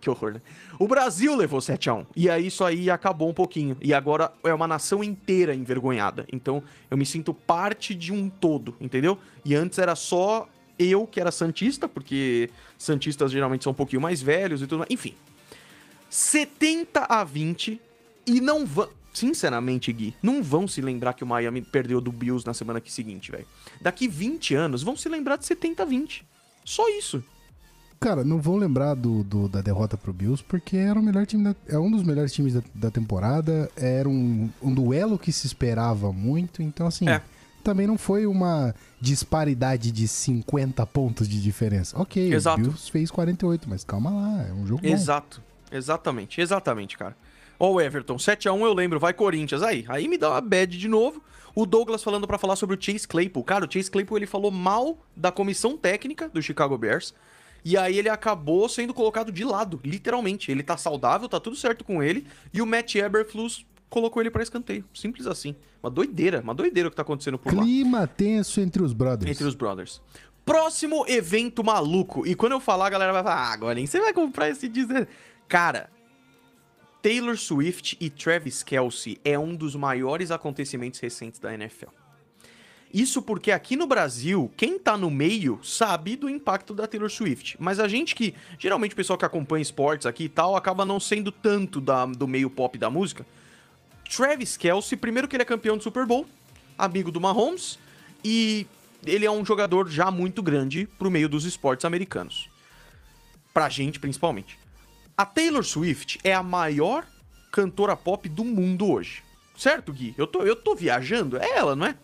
[0.00, 0.42] que horror, né?
[0.78, 3.76] O Brasil levou 7 a 1 E aí isso aí acabou um pouquinho.
[3.80, 6.26] E agora é uma nação inteira envergonhada.
[6.32, 9.18] Então eu me sinto parte de um todo, entendeu?
[9.44, 14.20] E antes era só eu que era Santista, porque Santistas geralmente são um pouquinho mais
[14.20, 14.90] velhos e tudo mais.
[14.90, 15.14] Enfim.
[16.08, 17.80] 70 a 20
[18.26, 18.88] e não vão.
[19.12, 22.92] Sinceramente, Gui, não vão se lembrar que o Miami perdeu do Bills na semana que
[22.92, 23.46] seguinte, velho.
[23.80, 26.26] Daqui 20 anos vão se lembrar de 70 a 20.
[26.62, 27.24] Só isso.
[27.98, 31.44] Cara, não vão lembrar do, do, da derrota pro Bills porque era o melhor time
[31.44, 33.70] da, é um dos melhores times da, da temporada.
[33.74, 36.62] Era um, um, duelo que se esperava muito.
[36.62, 37.22] Então, assim, é.
[37.66, 42.00] Também não foi uma disparidade de 50 pontos de diferença.
[42.00, 42.60] Ok, Exato.
[42.60, 45.40] o Bills fez 48, mas calma lá, é um jogo Exato.
[45.40, 45.76] Bom.
[45.76, 47.16] Exatamente, exatamente, cara.
[47.58, 49.64] Ó o Everton, 7x1 eu lembro, vai Corinthians.
[49.64, 51.20] Aí, aí me dá uma bad de novo.
[51.56, 53.42] O Douglas falando para falar sobre o Chase Claypool.
[53.42, 57.12] Cara, o Chase Claypool ele falou mal da comissão técnica do Chicago Bears.
[57.64, 60.52] E aí ele acabou sendo colocado de lado, literalmente.
[60.52, 62.28] Ele tá saudável, tá tudo certo com ele.
[62.54, 64.84] E o Matt Eberflus colocou ele para escanteio.
[64.94, 65.54] Simples assim.
[65.82, 67.66] Uma doideira, uma doideira o que tá acontecendo por Clima lá.
[67.66, 69.30] Clima tenso entre os brothers.
[69.30, 70.00] Entre os brothers.
[70.44, 72.26] Próximo evento maluco.
[72.26, 75.06] E quando eu falar, a galera vai falar: Ah, agora você vai comprar esse Disney.
[75.48, 75.90] Cara,
[77.02, 81.90] Taylor Swift e Travis Kelsey é um dos maiores acontecimentos recentes da NFL.
[82.92, 87.56] Isso porque aqui no Brasil, quem tá no meio sabe do impacto da Taylor Swift.
[87.60, 90.98] Mas a gente que, geralmente o pessoal que acompanha esportes aqui e tal, acaba não
[90.98, 93.26] sendo tanto da, do meio pop da música.
[94.08, 96.26] Travis Kelsey, primeiro que ele é campeão do Super Bowl,
[96.78, 97.78] amigo do Mahomes,
[98.24, 98.66] e
[99.04, 102.48] ele é um jogador já muito grande pro meio dos esportes americanos.
[103.52, 104.58] Pra gente, principalmente.
[105.16, 107.06] A Taylor Swift é a maior
[107.50, 109.22] cantora pop do mundo hoje.
[109.56, 110.14] Certo, Gui?
[110.18, 111.38] Eu tô, eu tô viajando?
[111.38, 111.96] É ela, não é?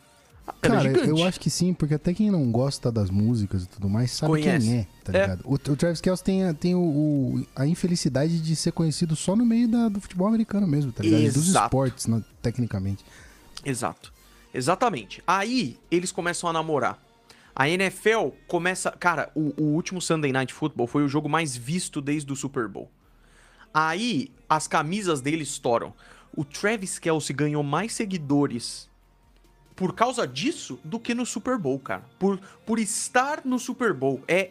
[0.61, 4.11] Cara, eu acho que sim, porque até quem não gosta das músicas e tudo mais
[4.11, 4.67] sabe Conhece.
[4.67, 5.21] quem é, tá é.
[5.23, 5.43] ligado?
[5.45, 9.45] O, o, Travis Kelce tem, tem o, o, a infelicidade de ser conhecido só no
[9.45, 11.23] meio da, do futebol americano mesmo, tá ligado?
[11.23, 11.39] Exato.
[11.39, 13.05] Dos esportes, né, tecnicamente.
[13.65, 14.13] Exato.
[14.53, 15.23] Exatamente.
[15.27, 17.01] Aí eles começam a namorar.
[17.55, 18.91] A NFL começa.
[18.93, 22.69] Cara, o, o último Sunday Night Football foi o jogo mais visto desde o Super
[22.69, 22.91] Bowl.
[23.73, 25.93] Aí as camisas dele estouram.
[26.37, 28.91] O Travis Kelsey ganhou mais seguidores
[29.75, 32.03] por causa disso do que no Super Bowl, cara.
[32.19, 34.23] Por, por estar no Super Bowl.
[34.29, 34.51] É,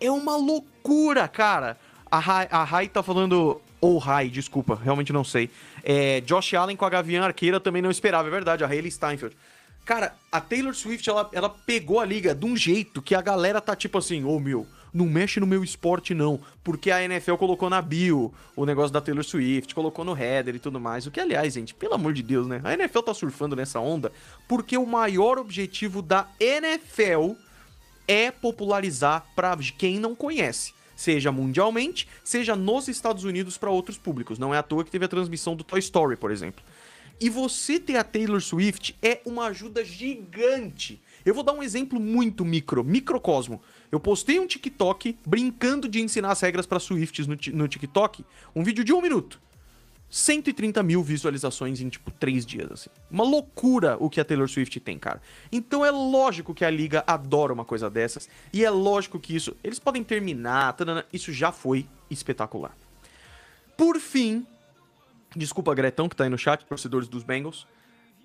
[0.00, 1.78] é uma loucura, cara.
[2.10, 3.60] A Rai, a tá falando.
[3.80, 5.50] Ou Rai, desculpa, realmente não sei.
[5.82, 8.62] É, Josh Allen com a Gavião Arqueira também não esperava, é verdade.
[8.62, 9.36] A Hayley Steinfeld.
[9.84, 13.60] Cara, a Taylor Swift, ela, ela pegou a liga de um jeito que a galera
[13.60, 17.34] tá tipo assim, ô oh, meu, não mexe no meu esporte não, porque a NFL
[17.34, 21.06] colocou na bio o negócio da Taylor Swift, colocou no header e tudo mais.
[21.06, 22.60] O que, aliás, gente, pelo amor de Deus, né?
[22.62, 24.12] A NFL tá surfando nessa onda
[24.46, 27.32] porque o maior objetivo da NFL
[28.06, 34.38] é popularizar para quem não conhece seja mundialmente, seja nos Estados Unidos para outros públicos.
[34.38, 36.62] Não é à toa que teve a transmissão do Toy Story, por exemplo.
[37.20, 41.00] E você ter a Taylor Swift é uma ajuda gigante.
[41.24, 43.60] Eu vou dar um exemplo muito micro, microcosmo.
[43.92, 48.24] Eu postei um TikTok brincando de ensinar as regras para Swifts no, no TikTok,
[48.56, 49.38] um vídeo de um minuto.
[50.08, 52.90] 130 mil visualizações em, tipo, três dias, assim.
[53.10, 55.20] Uma loucura o que a Taylor Swift tem, cara.
[55.50, 58.30] Então é lógico que a liga adora uma coisa dessas.
[58.50, 59.54] E é lógico que isso...
[59.62, 62.74] Eles podem terminar, tadana, isso já foi espetacular.
[63.76, 64.46] Por fim...
[65.36, 67.66] Desculpa, Gretão, que tá aí no chat, torcedores dos Bengals.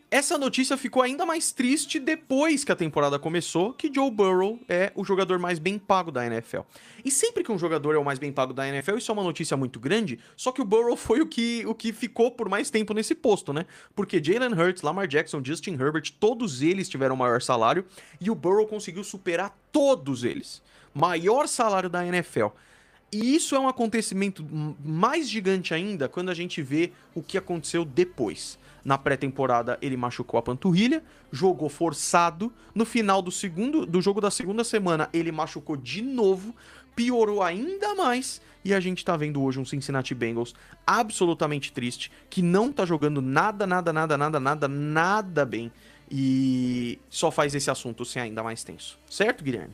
[0.09, 4.89] Essa notícia ficou ainda mais triste depois que a temporada começou, que Joe Burrow é
[4.95, 6.61] o jogador mais bem pago da NFL.
[7.03, 9.23] E sempre que um jogador é o mais bem pago da NFL, isso é uma
[9.23, 12.69] notícia muito grande, só que o Burrow foi o que, o que ficou por mais
[12.69, 13.65] tempo nesse posto, né?
[13.93, 17.83] Porque Jalen Hurts, Lamar Jackson, Justin Herbert, todos eles tiveram maior salário
[18.21, 20.61] e o Burrow conseguiu superar todos eles.
[20.93, 22.47] Maior salário da NFL.
[23.11, 24.45] E isso é um acontecimento
[24.83, 28.57] mais gigante ainda quando a gente vê o que aconteceu depois.
[28.87, 32.53] Na pré-temporada ele machucou a panturrilha, jogou forçado.
[32.73, 36.55] No final do segundo do jogo da segunda semana ele machucou de novo,
[36.95, 42.41] piorou ainda mais e a gente tá vendo hoje um Cincinnati Bengals absolutamente triste, que
[42.41, 45.69] não tá jogando nada, nada, nada, nada, nada, nada bem
[46.09, 48.97] e só faz esse assunto ser ainda mais tenso.
[49.09, 49.73] Certo, Guilherme?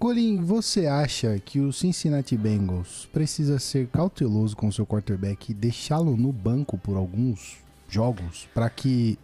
[0.00, 6.16] Colin, você acha que o Cincinnati Bengals precisa ser cauteloso com seu quarterback e deixá-lo
[6.16, 9.18] no banco por alguns jogos para que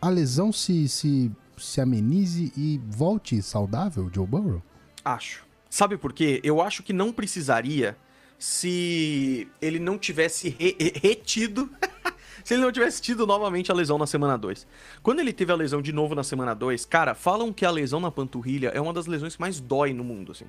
[0.00, 4.62] a lesão se, se, se amenize e volte saudável, Joe Burrow?
[5.04, 5.44] Acho.
[5.68, 6.40] Sabe por quê?
[6.42, 7.96] Eu acho que não precisaria
[8.38, 11.70] se ele não tivesse re retido.
[12.42, 14.66] se ele não tivesse tido novamente a lesão na semana 2.
[15.02, 18.00] Quando ele teve a lesão de novo na semana 2, cara, falam que a lesão
[18.00, 20.46] na panturrilha é uma das lesões que mais dói no mundo, assim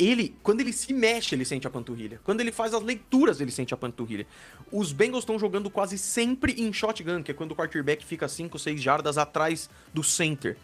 [0.00, 2.18] ele, quando ele se mexe, ele sente a panturrilha.
[2.24, 4.26] Quando ele faz as leituras, ele sente a panturrilha.
[4.72, 8.58] Os Bengals estão jogando quase sempre em shotgun, que é quando o quarterback fica 5,
[8.58, 10.56] 6 jardas atrás do center.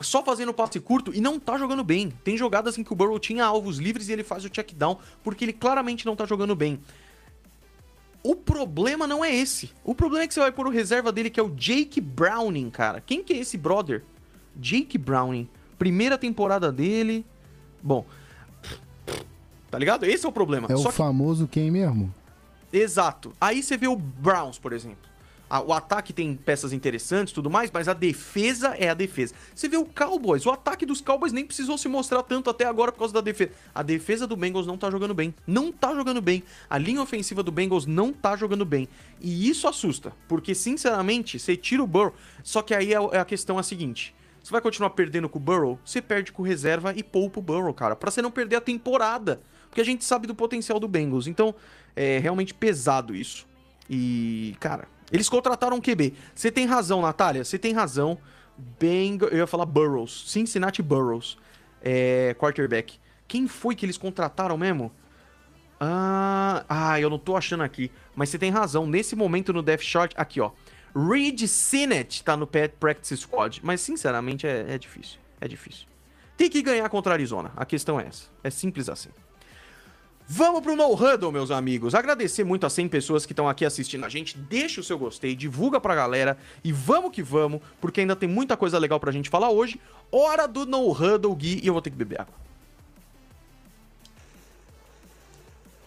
[0.00, 2.10] Só fazendo passe curto e não tá jogando bem.
[2.22, 4.96] Tem jogadas em que o Burrow tinha alvos livres e ele faz o check down
[5.24, 6.80] porque ele claramente não tá jogando bem.
[8.22, 9.72] O problema não é esse.
[9.82, 12.70] O problema é que você vai pôr o reserva dele, que é o Jake Browning,
[12.70, 13.00] cara.
[13.00, 14.04] Quem que é esse brother?
[14.54, 15.48] Jake Browning.
[15.78, 17.24] Primeira temporada dele.
[17.82, 18.04] Bom,
[19.70, 20.04] Tá ligado?
[20.04, 20.66] Esse é o problema.
[20.70, 20.96] É Só o que...
[20.96, 22.12] famoso quem mesmo?
[22.72, 23.32] Exato.
[23.40, 25.08] Aí você vê o Browns, por exemplo.
[25.66, 29.34] O ataque tem peças interessantes e tudo mais, mas a defesa é a defesa.
[29.54, 32.92] Você vê o Cowboys, o ataque dos Cowboys nem precisou se mostrar tanto até agora
[32.92, 33.52] por causa da defesa.
[33.74, 35.34] A defesa do Bengals não tá jogando bem.
[35.46, 36.42] Não tá jogando bem.
[36.68, 38.86] A linha ofensiva do Bengals não tá jogando bem.
[39.22, 42.12] E isso assusta, porque sinceramente, você tira o Burrow.
[42.42, 45.42] Só que aí é a questão é a seguinte: você vai continuar perdendo com o
[45.42, 45.78] Burrow?
[45.82, 49.40] Você perde com reserva e poupa o Burrow, cara, para você não perder a temporada.
[49.68, 51.26] Porque a gente sabe do potencial do Bengals.
[51.26, 51.54] Então,
[51.94, 53.46] é realmente pesado isso.
[53.88, 56.14] E, cara, eles contrataram um QB.
[56.34, 58.18] Você tem razão, Natália, você tem razão.
[58.78, 61.38] Bengals, eu ia falar Burrows, Cincinnati Burrows,
[61.82, 62.98] é, quarterback.
[63.26, 64.90] Quem foi que eles contrataram mesmo?
[65.80, 67.90] Ah, ah, eu não tô achando aqui.
[68.16, 68.86] Mas você tem razão.
[68.86, 70.50] Nesse momento no Death Chart, aqui ó.
[70.94, 73.60] Reed Sinnett tá no Practice Squad.
[73.62, 75.20] Mas sinceramente é, é difícil.
[75.40, 75.86] É difícil.
[76.36, 77.52] Tem que ganhar contra a Arizona.
[77.56, 78.28] A questão é essa.
[78.42, 79.10] É simples assim.
[80.30, 81.94] Vamos pro No Huddle, meus amigos.
[81.94, 84.36] Agradecer muito a 100 pessoas que estão aqui assistindo a gente.
[84.36, 88.54] Deixa o seu gostei, divulga pra galera e vamos que vamos, porque ainda tem muita
[88.54, 89.80] coisa legal pra gente falar hoje.
[90.12, 92.34] Hora do No Huddle, Gui, e eu vou ter que beber água.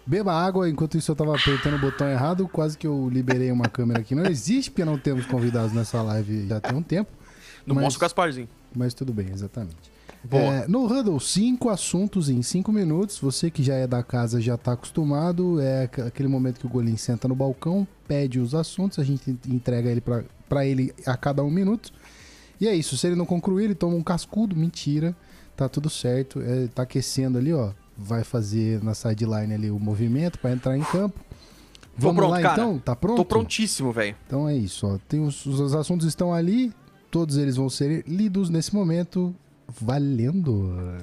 [0.07, 3.69] Beba água, enquanto isso eu tava apertando o botão errado, quase que eu liberei uma
[3.69, 4.15] câmera aqui.
[4.15, 7.11] Não existe porque não temos convidados nessa live já tem um tempo.
[7.63, 7.83] Não mas...
[7.83, 8.49] mostra o Gasparzinho.
[8.75, 9.90] Mas tudo bem, exatamente.
[10.29, 13.17] É, no Huddle, cinco assuntos em cinco minutos.
[13.19, 15.59] Você que já é da casa já está acostumado.
[15.59, 19.89] É aquele momento que o Golim senta no balcão, pede os assuntos, a gente entrega
[19.89, 20.01] ele
[20.47, 21.91] para ele a cada um minuto.
[22.59, 22.95] E é isso.
[22.95, 24.55] Se ele não concluir, ele toma um cascudo.
[24.55, 25.15] Mentira.
[25.55, 26.39] Tá tudo certo.
[26.41, 27.71] É, tá aquecendo ali, ó.
[27.97, 31.19] Vai fazer na sideline ali o movimento para entrar em campo.
[31.97, 32.53] Vamos pronto, lá cara.
[32.53, 32.79] então?
[32.79, 33.17] Tá pronto?
[33.17, 34.15] Tô prontíssimo, velho.
[34.25, 34.97] Então é isso, ó.
[35.07, 36.71] Tem os, os assuntos estão ali.
[37.09, 39.35] Todos eles vão ser lidos nesse momento.
[39.79, 40.97] Valendo!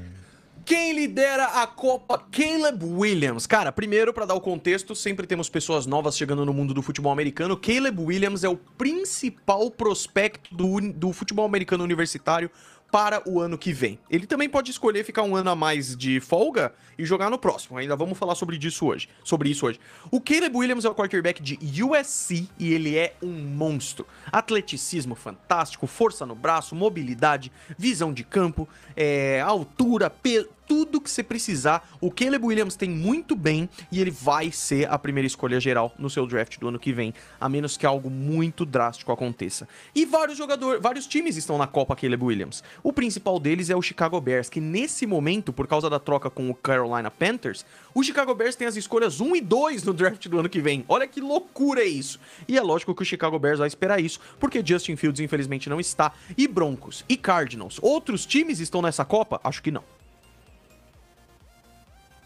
[0.64, 2.18] Quem lidera a Copa?
[2.30, 3.46] Caleb Williams.
[3.46, 7.10] Cara, primeiro, para dar o contexto, sempre temos pessoas novas chegando no mundo do futebol
[7.10, 7.56] americano.
[7.56, 12.50] Caleb Williams é o principal prospecto do, do futebol americano universitário
[12.90, 13.98] para o ano que vem.
[14.10, 17.78] Ele também pode escolher ficar um ano a mais de folga e jogar no próximo.
[17.78, 19.08] Ainda vamos falar sobre isso hoje.
[19.22, 19.78] Sobre isso hoje.
[20.10, 24.06] O Caleb Williams é o quarterback de USC e ele é um monstro.
[24.32, 31.22] Atleticismo fantástico, força no braço, mobilidade, visão de campo, é, altura, peso tudo que você
[31.22, 31.88] precisar.
[32.00, 36.10] O Caleb Williams tem muito bem e ele vai ser a primeira escolha geral no
[36.10, 39.66] seu draft do ano que vem, a menos que algo muito drástico aconteça.
[39.94, 42.62] E vários jogadores, vários times estão na Copa Caleb Williams.
[42.82, 46.50] O principal deles é o Chicago Bears, que nesse momento, por causa da troca com
[46.50, 50.38] o Carolina Panthers, o Chicago Bears tem as escolhas 1 e 2 no draft do
[50.38, 50.84] ano que vem.
[50.86, 52.20] Olha que loucura é isso.
[52.46, 55.80] E é lógico que o Chicago Bears vai esperar isso, porque Justin Fields infelizmente não
[55.80, 56.12] está.
[56.36, 59.40] E Broncos e Cardinals, outros times estão nessa Copa?
[59.42, 59.97] Acho que não.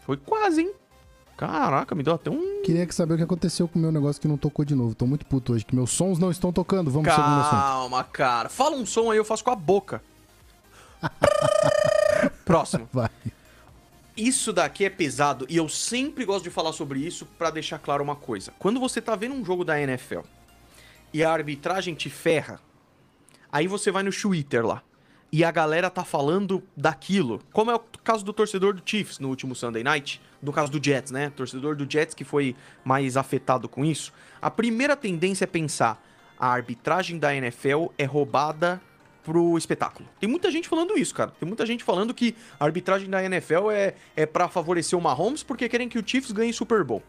[0.05, 0.73] Foi quase, hein?
[1.35, 2.61] Caraca, me deu até um.
[2.63, 4.93] Queria saber o que aconteceu com o meu negócio que não tocou de novo.
[4.93, 6.91] Tô muito puto hoje, que meus sons não estão tocando.
[6.91, 7.61] Vamos Calma, segundo assunto.
[7.61, 8.49] Calma, cara.
[8.49, 10.01] Fala um som aí, eu faço com a boca.
[12.45, 12.87] Próximo.
[12.91, 13.09] Vai.
[14.15, 18.03] Isso daqui é pesado e eu sempre gosto de falar sobre isso para deixar claro
[18.03, 18.53] uma coisa.
[18.59, 20.19] Quando você tá vendo um jogo da NFL
[21.11, 22.59] e a arbitragem te ferra,
[23.51, 24.83] aí você vai no Twitter lá
[25.33, 27.41] e a galera tá falando daquilo.
[27.51, 30.85] Como é o caso do torcedor do Chiefs no último Sunday Night, no caso do
[30.85, 31.31] Jets, né?
[31.35, 34.13] Torcedor do Jets que foi mais afetado com isso.
[34.39, 35.99] A primeira tendência é pensar:
[36.37, 38.79] a arbitragem da NFL é roubada
[39.23, 40.07] pro espetáculo.
[40.19, 41.31] Tem muita gente falando isso, cara.
[41.31, 45.41] Tem muita gente falando que a arbitragem da NFL é, é para favorecer o Mahomes
[45.41, 47.01] porque querem que o Chiefs ganhe Super Bowl.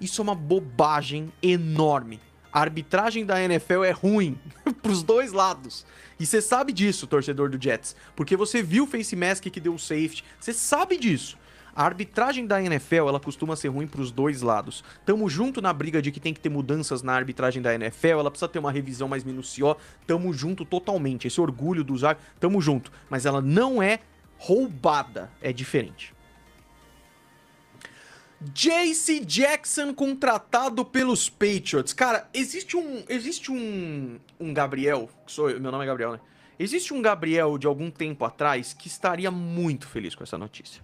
[0.00, 2.20] Isso é uma bobagem enorme.
[2.56, 4.38] A arbitragem da NFL é ruim
[4.80, 5.84] pros dois lados.
[6.18, 9.74] E você sabe disso, torcedor do Jets, porque você viu o face mask que deu
[9.74, 11.36] o safety, você sabe disso.
[11.74, 14.82] A arbitragem da NFL, ela costuma ser ruim para os dois lados.
[15.04, 18.30] Tamo junto na briga de que tem que ter mudanças na arbitragem da NFL, ela
[18.30, 19.76] precisa ter uma revisão mais minuciosa.
[20.06, 21.26] Tamo junto totalmente.
[21.26, 22.90] Esse orgulho do usar, tamo junto.
[23.10, 23.98] Mas ela não é
[24.38, 26.15] roubada, é diferente.
[28.40, 31.92] JC Jackson contratado pelos Patriots.
[31.92, 33.02] Cara, existe um.
[33.08, 34.18] Existe um.
[34.38, 35.08] Um Gabriel.
[35.26, 36.20] Que sou eu, meu nome é Gabriel, né?
[36.58, 40.82] Existe um Gabriel de algum tempo atrás que estaria muito feliz com essa notícia.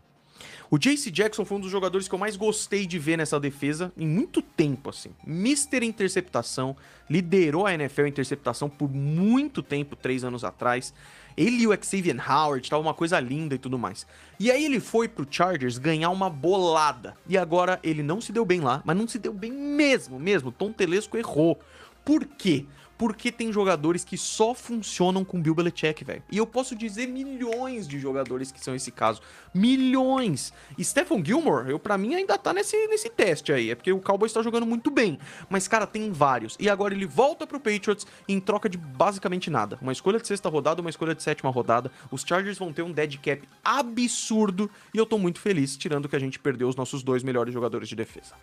[0.70, 3.92] O JC Jackson foi um dos jogadores que eu mais gostei de ver nessa defesa
[3.96, 5.10] em muito tempo, assim.
[5.24, 6.74] Mister Interceptação,
[7.10, 10.94] liderou a NFL interceptação por muito tempo, três anos atrás.
[11.36, 14.06] Ele e o Xavier Howard, tava uma coisa linda e tudo mais.
[14.38, 17.14] E aí ele foi pro Chargers ganhar uma bolada.
[17.28, 20.52] E agora ele não se deu bem lá, mas não se deu bem mesmo, mesmo.
[20.52, 21.58] Tom Telesco errou.
[22.04, 22.66] Por quê?
[23.02, 26.22] Porque tem jogadores que só funcionam com Bill Belichick, velho.
[26.30, 29.20] E eu posso dizer milhões de jogadores que são esse caso.
[29.52, 30.52] Milhões!
[30.80, 33.72] Stephen Gilmore, eu para mim ainda tá nesse, nesse teste aí.
[33.72, 35.18] É porque o Cowboys está jogando muito bem.
[35.50, 36.56] Mas, cara, tem vários.
[36.60, 39.76] E agora ele volta pro Patriots em troca de basicamente nada.
[39.82, 41.90] Uma escolha de sexta rodada, uma escolha de sétima rodada.
[42.08, 44.70] Os Chargers vão ter um dead cap absurdo.
[44.94, 47.88] E eu tô muito feliz, tirando que a gente perdeu os nossos dois melhores jogadores
[47.88, 48.36] de defesa.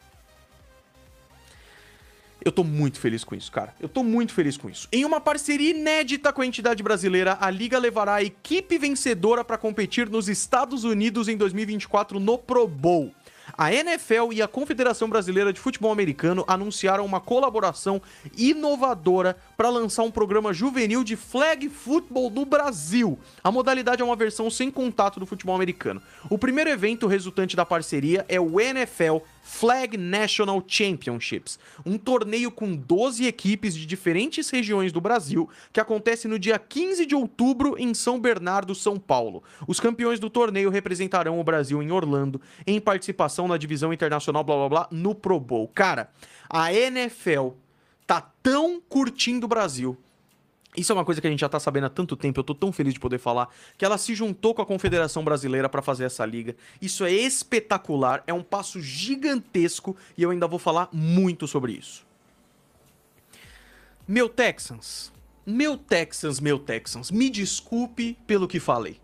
[2.43, 3.73] Eu tô muito feliz com isso, cara.
[3.79, 4.87] Eu tô muito feliz com isso.
[4.91, 9.57] Em uma parceria inédita com a entidade brasileira, a liga levará a equipe vencedora para
[9.57, 13.13] competir nos Estados Unidos em 2024 no Pro Bowl.
[13.57, 18.01] A NFL e a Confederação Brasileira de Futebol Americano anunciaram uma colaboração
[18.37, 23.19] inovadora para lançar um programa juvenil de flag football no Brasil.
[23.43, 26.01] A modalidade é uma versão sem contato do futebol americano.
[26.29, 29.17] O primeiro evento resultante da parceria é o NFL
[29.49, 36.27] Flag National Championships, um torneio com 12 equipes de diferentes regiões do Brasil, que acontece
[36.27, 39.43] no dia 15 de outubro em São Bernardo, São Paulo.
[39.67, 44.55] Os campeões do torneio representarão o Brasil em Orlando, em participação na divisão internacional blá
[44.55, 45.67] blá blá no Pro Bowl.
[45.67, 46.11] Cara,
[46.47, 47.49] a NFL
[48.05, 49.97] tá tão curtindo o Brasil
[50.77, 52.53] isso é uma coisa que a gente já tá sabendo há tanto tempo, eu tô
[52.53, 56.03] tão feliz de poder falar, que ela se juntou com a Confederação Brasileira para fazer
[56.03, 56.55] essa liga.
[56.81, 62.05] Isso é espetacular, é um passo gigantesco e eu ainda vou falar muito sobre isso.
[64.07, 65.11] Meu Texans,
[65.45, 68.99] meu Texans, meu Texans, me desculpe pelo que falei.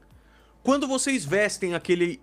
[0.62, 2.20] Quando vocês vestem aquele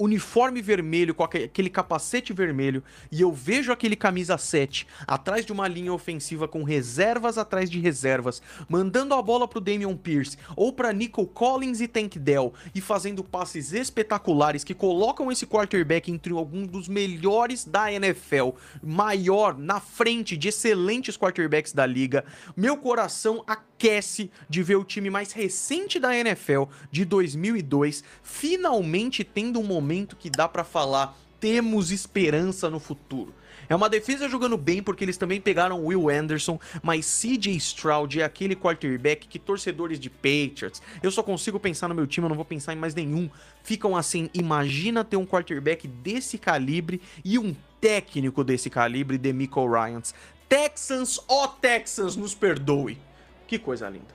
[0.00, 5.68] uniforme vermelho, com aquele capacete vermelho, e eu vejo aquele camisa 7 atrás de uma
[5.68, 10.92] linha ofensiva com reservas atrás de reservas, mandando a bola pro Damian Pierce ou para
[10.92, 16.68] Nico Collins e Tank Dell e fazendo passes espetaculares que colocam esse quarterback entre alguns
[16.68, 18.50] dos melhores da NFL,
[18.82, 22.24] maior na frente de excelentes quarterbacks da liga.
[22.56, 29.60] Meu coração aquece de ver o time mais recente da NFL de 2002 finalmente tendo
[29.60, 33.34] um momento que dá para falar temos esperança no futuro.
[33.68, 38.24] É uma defesa jogando bem porque eles também pegaram Will Anderson, mas CJ Stroud é
[38.24, 42.36] aquele quarterback que torcedores de Patriots, eu só consigo pensar no meu time, eu não
[42.36, 43.30] vou pensar em mais nenhum.
[43.62, 50.14] Ficam assim, imagina ter um quarterback desse calibre e um técnico desse calibre, Demico Ryans.
[50.48, 52.98] Texans, ó oh Texans, nos perdoe.
[53.46, 54.08] Que coisa linda.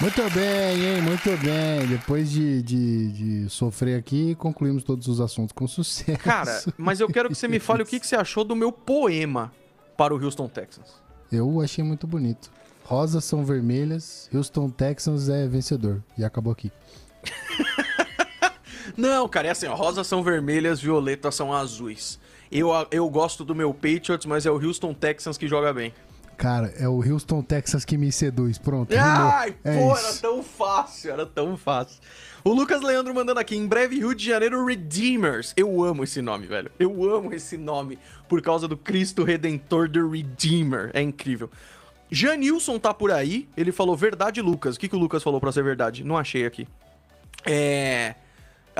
[0.00, 1.02] Muito bem, hein?
[1.02, 1.86] Muito bem.
[1.88, 6.18] Depois de, de, de, sofrer aqui, concluímos todos os assuntos com sucesso.
[6.22, 8.70] Cara, mas eu quero que você me fale o que, que você achou do meu
[8.70, 9.52] poema
[9.96, 11.02] para o Houston Texans.
[11.32, 12.48] Eu achei muito bonito.
[12.84, 16.00] Rosas são vermelhas, Houston Texans é vencedor.
[16.16, 16.70] E acabou aqui.
[18.96, 22.18] Não, cara, é assim, ó, rosas são vermelhas, violetas são azuis.
[22.50, 25.92] Eu, eu gosto do meu Patriots, mas é o Houston Texans que joga bem.
[26.38, 28.58] Cara, é o Houston, Texas que me seduz.
[28.58, 28.94] Pronto.
[28.96, 30.06] Ai, é pô, isso.
[30.06, 32.00] era tão fácil, era tão fácil.
[32.44, 35.52] O Lucas Leandro mandando aqui, em breve Rio de Janeiro Redeemers.
[35.56, 36.70] Eu amo esse nome, velho.
[36.78, 40.92] Eu amo esse nome por causa do Cristo Redentor do Redeemer.
[40.94, 41.50] É incrível.
[42.08, 43.48] Janilson tá por aí.
[43.56, 44.76] Ele falou verdade, Lucas.
[44.76, 46.04] O que, que o Lucas falou pra ser verdade?
[46.04, 46.68] Não achei aqui.
[47.44, 48.14] É.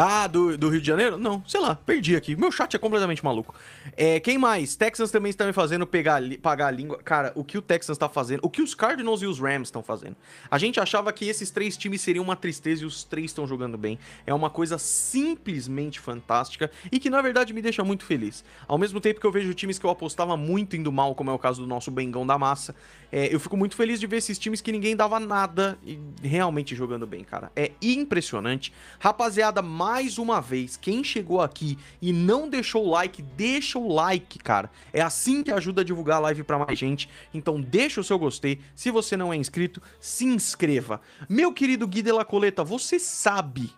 [0.00, 1.18] Ah, do, do Rio de Janeiro?
[1.18, 2.36] Não, sei lá, perdi aqui.
[2.36, 3.52] Meu chat é completamente maluco.
[3.96, 4.76] É, quem mais?
[4.76, 7.00] Texans também está me fazendo pegar, pagar a língua.
[7.02, 9.82] Cara, o que o Texans está fazendo, o que os Cardinals e os Rams estão
[9.82, 10.14] fazendo.
[10.48, 13.76] A gente achava que esses três times seriam uma tristeza e os três estão jogando
[13.76, 13.98] bem.
[14.24, 18.44] É uma coisa simplesmente fantástica e que na verdade me deixa muito feliz.
[18.68, 21.32] Ao mesmo tempo que eu vejo times que eu apostava muito indo mal, como é
[21.32, 22.72] o caso do nosso Bengão da Massa,
[23.10, 26.76] é, eu fico muito feliz de ver esses times que ninguém dava nada e realmente
[26.76, 27.50] jogando bem, cara.
[27.56, 28.72] É impressionante.
[29.00, 29.87] Rapaziada, mais
[30.18, 34.70] uma vez, quem chegou aqui e não deixou o like, deixa o like, cara.
[34.92, 37.08] É assim que ajuda a divulgar a live para mais gente.
[37.32, 38.60] Então deixa o seu gostei.
[38.74, 41.00] Se você não é inscrito, se inscreva.
[41.28, 43.70] Meu querido Gui de la Coleta, você sabe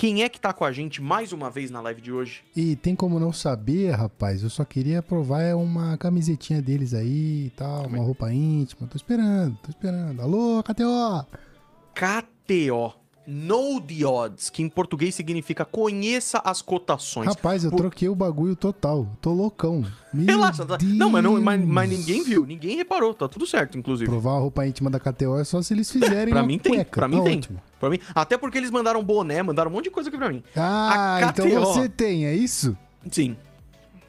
[0.00, 2.42] quem é que tá com a gente mais uma vez na live de hoje?
[2.56, 4.42] E tem como não saber, rapaz?
[4.42, 8.88] Eu só queria provar uma camisetinha deles aí e tal, uma roupa íntima.
[8.88, 10.22] Tô esperando, tô esperando.
[10.22, 11.26] Alô, KTO!
[11.94, 12.99] KTO.
[13.32, 17.28] Know the odds, que em português significa conheça as cotações.
[17.28, 17.76] Rapaz, eu Por...
[17.76, 19.06] troquei o bagulho total.
[19.20, 19.84] Tô loucão.
[20.12, 20.76] Meu Relaxa, tá...
[20.82, 23.14] Não, mas, não mas, mas, ninguém viu, ninguém reparou.
[23.14, 24.10] Tá tudo certo, inclusive.
[24.10, 26.34] Provar a roupa íntima da KTO é só se eles fizerem.
[26.34, 26.90] pra mim tem, cueca.
[26.90, 27.38] pra mim tá tem.
[27.38, 27.62] Ótimo.
[27.78, 30.42] Pra mim, até porque eles mandaram boné, mandaram um monte de coisa aqui pra mim.
[30.56, 31.46] Ah, KTO...
[31.46, 32.76] então você tem, é isso?
[33.08, 33.36] Sim.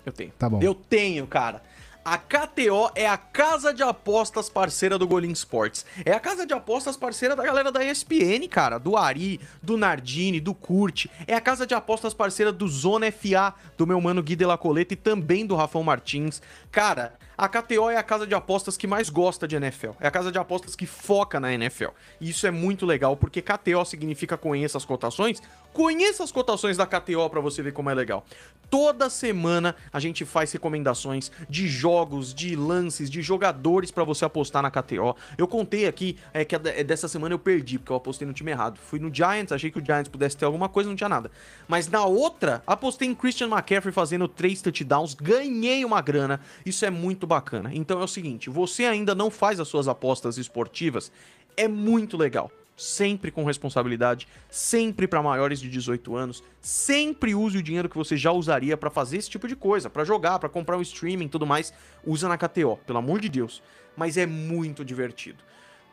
[0.04, 0.32] Eu tenho.
[0.32, 0.60] Tá bom.
[0.62, 1.62] Eu tenho, cara.
[2.04, 5.86] A KTO é a casa de apostas parceira do Golim Sports.
[6.04, 8.80] É a casa de apostas parceira da galera da ESPN, cara.
[8.80, 11.06] Do Ari, do Nardini, do Kurt.
[11.28, 14.58] É a casa de apostas parceira do Zona FA, do meu mano Gui de la
[14.58, 16.42] Coleta e também do Rafão Martins.
[16.72, 19.92] Cara, a KTO é a casa de apostas que mais gosta de NFL.
[20.00, 21.90] É a casa de apostas que foca na NFL.
[22.20, 25.42] E isso é muito legal, porque KTO significa conheça as cotações.
[25.74, 28.26] Conheça as cotações da KTO para você ver como é legal.
[28.70, 34.62] Toda semana a gente faz recomendações de jogos, de lances, de jogadores para você apostar
[34.62, 35.16] na KTO.
[35.38, 38.78] Eu contei aqui é, que dessa semana eu perdi, porque eu apostei no time errado.
[38.78, 41.32] Fui no Giants, achei que o Giants pudesse ter alguma coisa, não tinha nada.
[41.68, 46.40] Mas na outra, apostei em Christian McCaffrey fazendo três touchdowns, ganhei uma grana.
[46.66, 47.72] Isso é muito bacana.
[47.74, 51.12] Então é o seguinte, você ainda não faz as suas apostas esportivas,
[51.58, 52.52] é muito legal.
[52.78, 58.18] Sempre com responsabilidade, sempre para maiores de 18 anos, sempre use o dinheiro que você
[58.18, 61.46] já usaria para fazer esse tipo de coisa, para jogar, para comprar um streaming, tudo
[61.46, 61.72] mais,
[62.04, 63.62] usa na KTO, pelo amor de Deus.
[63.96, 65.44] Mas é muito divertido.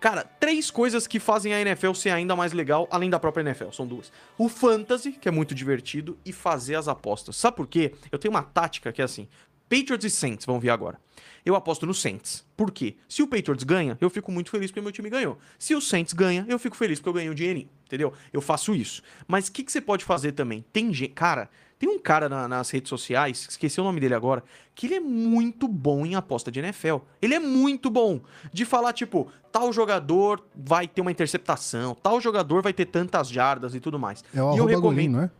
[0.01, 3.71] Cara, três coisas que fazem a NFL ser ainda mais legal, além da própria NFL,
[3.73, 4.13] são duas.
[4.37, 7.37] O fantasy, que é muito divertido, e fazer as apostas.
[7.37, 7.93] Sabe por quê?
[8.13, 9.27] Eu tenho uma tática que é assim:
[9.69, 10.99] Patriots e Saints vão vir agora.
[11.45, 12.45] Eu aposto no Saints.
[12.57, 12.97] Por quê?
[13.09, 15.39] Se o Patriots ganha, eu fico muito feliz porque meu time ganhou.
[15.59, 17.69] Se o Saints ganha, eu fico feliz porque eu ganhei um dinheirinho.
[17.87, 18.13] Entendeu?
[18.33, 19.03] Eu faço isso.
[19.27, 20.65] Mas o que, que você pode fazer também?
[20.73, 21.15] Tem gente.
[21.15, 21.49] Cara,
[21.79, 24.43] tem um cara na, nas redes sociais, esqueci o nome dele agora,
[24.75, 26.97] que ele é muito bom em aposta de NFL.
[27.23, 28.21] Ele é muito bom
[28.53, 33.75] de falar, tipo, tal jogador vai ter uma interceptação, tal jogador vai ter tantas jardas
[33.75, 34.25] e tudo mais.
[34.35, 34.83] É o e eu recomendo.
[34.83, 35.31] Golim, não é?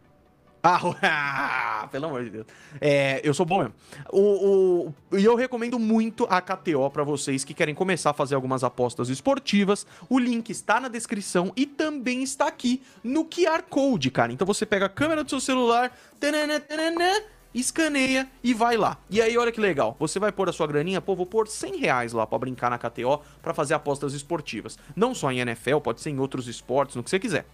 [1.03, 2.47] Ah, pelo amor de Deus.
[2.81, 3.75] É, eu sou bom mesmo.
[4.11, 8.35] O, o, e eu recomendo muito a KTO para vocês que querem começar a fazer
[8.35, 9.87] algumas apostas esportivas.
[10.09, 14.33] O link está na descrição e também está aqui no QR Code, cara.
[14.33, 17.23] Então você pega a câmera do seu celular, tanana, tanana,
[17.55, 18.99] escaneia e vai lá.
[19.09, 19.97] E aí, olha que legal.
[19.99, 22.79] Você vai pôr a sua graninha, pô, vou pôr 100 reais lá pra brincar na
[22.79, 24.79] KTO para fazer apostas esportivas.
[24.95, 27.47] Não só em NFL, pode ser em outros esportes, no que você quiser.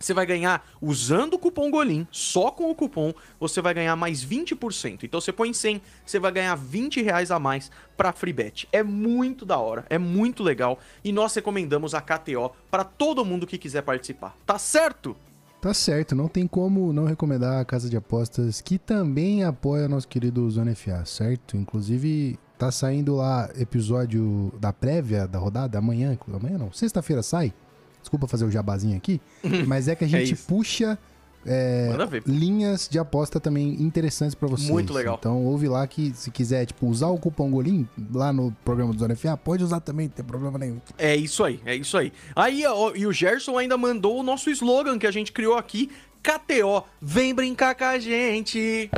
[0.00, 4.24] Você vai ganhar, usando o cupom GOLIM, só com o cupom, você vai ganhar mais
[4.24, 5.04] 20%.
[5.04, 8.66] Então você põe 100, você vai ganhar 20 reais a mais pra FreeBet.
[8.72, 13.46] É muito da hora, é muito legal e nós recomendamos a KTO para todo mundo
[13.46, 14.34] que quiser participar.
[14.46, 15.14] Tá certo?
[15.60, 20.08] Tá certo, não tem como não recomendar a casa de apostas que também apoia nosso
[20.08, 21.58] querido Zona FA, certo?
[21.58, 27.52] Inclusive, tá saindo lá episódio da prévia da rodada, amanhã, amanhã não, sexta-feira sai.
[28.00, 29.20] Desculpa fazer o jabazinho aqui,
[29.66, 30.98] mas é que a é gente é puxa
[31.46, 31.88] é,
[32.26, 34.70] linhas de aposta também interessantes para vocês.
[34.70, 35.16] Muito legal.
[35.18, 38.98] Então ouve lá que se quiser tipo usar o cupom Golim lá no programa do
[38.98, 40.80] Zona FA, pode usar também, não tem problema nenhum.
[40.98, 42.12] É isso aí, é isso aí.
[42.36, 45.90] Aí ó, e o Gerson ainda mandou o nosso slogan que a gente criou aqui,
[46.22, 48.90] KTO, vem brincar com a gente.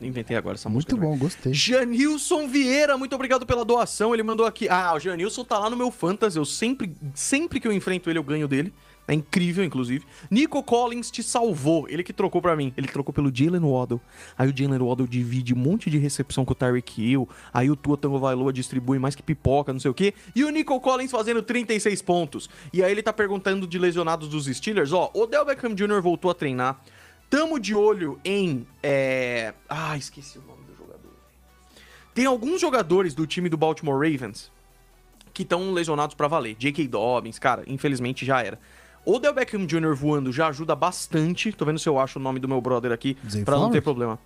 [0.00, 0.94] Inventei agora essa música.
[0.94, 1.52] Muito bom, gostei.
[1.52, 4.14] Janilson Vieira, muito obrigado pela doação.
[4.14, 4.68] Ele mandou aqui.
[4.68, 6.36] Ah, o Janilson tá lá no meu Fantasy.
[6.36, 8.72] Eu sempre, sempre que eu enfrento ele, eu ganho dele.
[9.08, 10.04] É incrível, inclusive.
[10.30, 11.88] Nico Collins te salvou.
[11.88, 12.74] Ele que trocou para mim.
[12.76, 13.98] Ele trocou pelo Jalen Waddle.
[14.36, 17.26] Aí o Jalen Waddle divide um monte de recepção com o Tyreek Hill.
[17.52, 20.12] Aí o Tua Tango Vailoa distribui mais que pipoca, não sei o quê.
[20.36, 22.50] E o Nico Collins fazendo 36 pontos.
[22.70, 24.92] E aí ele tá perguntando de lesionados dos Steelers.
[24.92, 26.02] Ó, o Odell Beckham Jr.
[26.02, 26.78] voltou a treinar.
[27.30, 28.66] Tamo de olho em.
[28.82, 29.52] É...
[29.68, 31.12] Ah, esqueci o nome do jogador.
[32.14, 34.50] Tem alguns jogadores do time do Baltimore Ravens
[35.32, 36.56] que estão lesionados para valer.
[36.56, 36.88] J.K.
[36.88, 38.58] Dobbins, cara, infelizmente já era.
[39.04, 39.94] O Del Beckham Jr.
[39.94, 41.52] voando já ajuda bastante.
[41.52, 43.46] Tô vendo se eu acho o nome do meu brother aqui, Flowers?
[43.46, 44.18] não ter problema.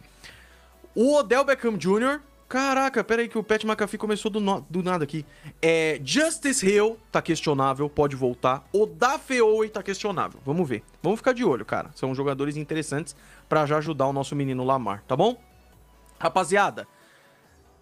[0.94, 2.20] O Odell Beckham Jr.
[2.52, 5.24] Caraca, pera aí que o Pat McAfee começou do, no, do nada aqui.
[5.62, 8.62] É, Justice Hill tá questionável, pode voltar.
[8.70, 10.38] O Dafeoe tá questionável.
[10.44, 10.82] Vamos ver.
[11.02, 11.90] Vamos ficar de olho, cara.
[11.94, 13.16] São jogadores interessantes
[13.48, 15.40] para já ajudar o nosso menino Lamar, tá bom?
[16.18, 16.86] Rapaziada,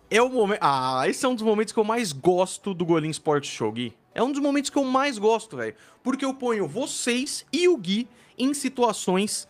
[0.09, 0.61] é o momento...
[0.62, 3.93] Ah, esse é um dos momentos que eu mais gosto do Golim Sports Show, Gui.
[4.14, 5.75] É um dos momentos que eu mais gosto, velho.
[6.01, 8.07] Porque eu ponho vocês e o Gui
[8.39, 9.49] em situações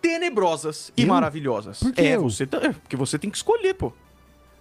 [0.00, 1.80] tenebrosas e maravilhosas.
[1.80, 3.92] Por que é, você tá, é, porque você tem que escolher, pô.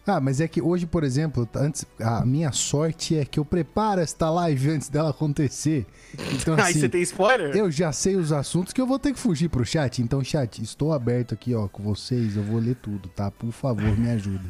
[0.06, 4.02] Ah, mas é que hoje, por exemplo, antes, a minha sorte é que eu preparo
[4.02, 5.86] esta live antes dela acontecer.
[6.34, 7.56] Então, assim, Aí você tem spoiler?
[7.56, 10.02] Eu já sei os assuntos que eu vou ter que fugir pro chat.
[10.02, 12.36] Então, chat, estou aberto aqui, ó, com vocês.
[12.36, 13.30] Eu vou ler tudo, tá?
[13.30, 14.46] Por favor, me ajuda.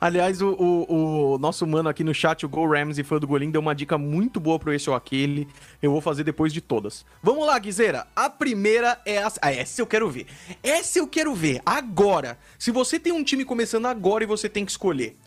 [0.00, 3.50] Aliás, o, o, o, nosso mano aqui no chat, o Go Ramsey, fã do Golim,
[3.50, 5.46] deu uma dica muito boa pro esse ou aquele.
[5.82, 7.04] Eu vou fazer depois de todas.
[7.22, 8.06] Vamos lá, Guizeira.
[8.16, 9.30] A primeira é a...
[9.42, 10.26] Ah, essa eu quero ver.
[10.62, 11.60] Essa eu quero ver.
[11.66, 12.38] Agora.
[12.58, 15.18] Se você tem um time começando agora e você tem que escolher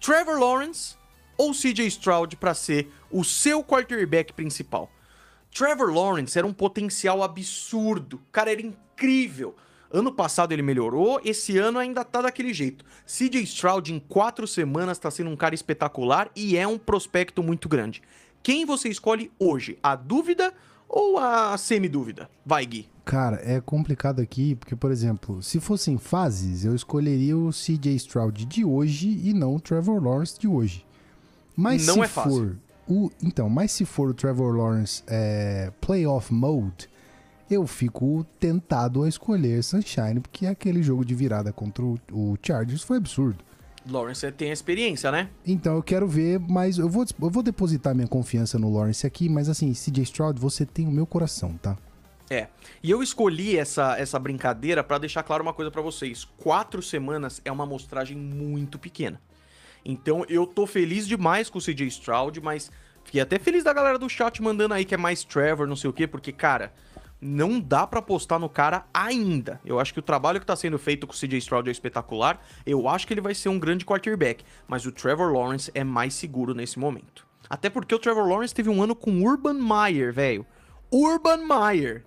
[0.00, 0.96] Trevor Lawrence
[1.36, 4.90] ou CJ Stroud para ser o seu quarterback principal.
[5.54, 8.22] Trevor Lawrence era um potencial absurdo.
[8.32, 9.54] Cara, era incrível.
[9.92, 12.82] Ano passado ele melhorou, esse ano ainda tá daquele jeito.
[13.06, 17.68] CJ Stroud em quatro semanas tá sendo um cara espetacular e é um prospecto muito
[17.68, 18.00] grande.
[18.42, 19.78] Quem você escolhe hoje?
[19.82, 20.54] A dúvida
[20.88, 22.30] ou a semi-dúvida?
[22.44, 22.88] Vai, Gui.
[23.04, 28.46] Cara, é complicado aqui, porque, por exemplo, se fossem fases, eu escolheria o CJ Stroud
[28.46, 30.86] de hoje e não o Trevor Lawrence de hoje.
[31.54, 32.58] Mas não se é for fácil.
[32.88, 33.10] o.
[33.22, 36.88] Então, mas se for o Trevor Lawrence é, playoff mode,
[37.52, 42.96] eu fico tentado a escolher Sunshine, porque aquele jogo de virada contra o, Chargers foi
[42.96, 43.44] absurdo.
[43.88, 45.28] Lawrence tem a experiência, né?
[45.44, 49.28] Então eu quero ver, mas eu vou, eu vou depositar minha confiança no Lawrence aqui,
[49.28, 51.76] mas assim, CJ Stroud, você tem o meu coração, tá?
[52.30, 52.48] É.
[52.82, 56.24] E eu escolhi essa, essa brincadeira para deixar claro uma coisa para vocês.
[56.38, 59.20] Quatro semanas é uma amostragem muito pequena.
[59.84, 62.70] Então eu tô feliz demais com o CJ Stroud, mas
[63.04, 65.90] fiquei até feliz da galera do chat mandando aí que é mais Trevor, não sei
[65.90, 66.72] o quê, porque, cara,
[67.22, 69.60] não dá para apostar no cara ainda.
[69.64, 72.44] Eu acho que o trabalho que tá sendo feito com o CJ Stroud é espetacular.
[72.66, 76.14] Eu acho que ele vai ser um grande quarterback, mas o Trevor Lawrence é mais
[76.14, 77.24] seguro nesse momento.
[77.48, 80.44] Até porque o Trevor Lawrence teve um ano com Urban Meyer, velho.
[80.90, 82.04] Urban Meyer.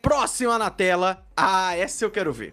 [0.00, 1.24] Próxima na tela.
[1.36, 2.52] Ah, essa eu quero ver.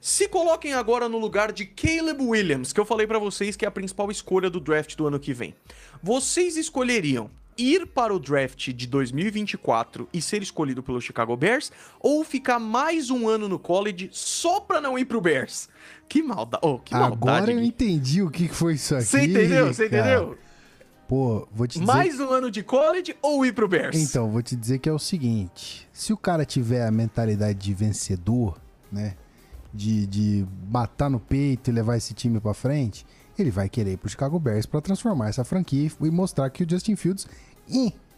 [0.00, 3.68] Se coloquem agora no lugar de Caleb Williams, que eu falei para vocês que é
[3.68, 5.54] a principal escolha do draft do ano que vem.
[6.02, 12.24] Vocês escolheriam ir para o draft de 2024 e ser escolhido pelo Chicago Bears ou
[12.24, 15.68] ficar mais um ano no college só pra não ir pro Bears?
[16.08, 16.64] Que maldade.
[16.64, 19.04] Oh, que Agora eu entendi o que foi isso aqui.
[19.04, 19.66] Você entendeu?
[19.66, 20.38] Você entendeu?
[21.08, 21.86] Pô, vou te dizer.
[21.86, 23.96] Mais um ano de college ou ir pro Bears?
[23.96, 27.74] Então, vou te dizer que é o seguinte: se o cara tiver a mentalidade de
[27.74, 28.60] vencedor,
[28.92, 29.16] né?
[29.72, 33.06] De, de matar no peito e levar esse time pra frente,
[33.42, 36.68] ele vai querer ir pro Chicago Bears para transformar essa franquia e mostrar que o
[36.68, 37.26] Justin Fields,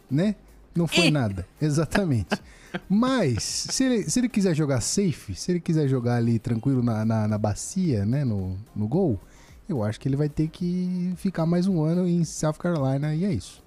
[0.09, 0.35] né?
[0.75, 1.47] Não foi nada.
[1.61, 2.41] Exatamente.
[2.87, 7.03] Mas, se ele, se ele quiser jogar safe, se ele quiser jogar ali tranquilo na,
[7.03, 8.23] na, na bacia, né?
[8.23, 9.19] No, no gol,
[9.67, 13.25] eu acho que ele vai ter que ficar mais um ano em South Carolina e
[13.25, 13.61] é isso.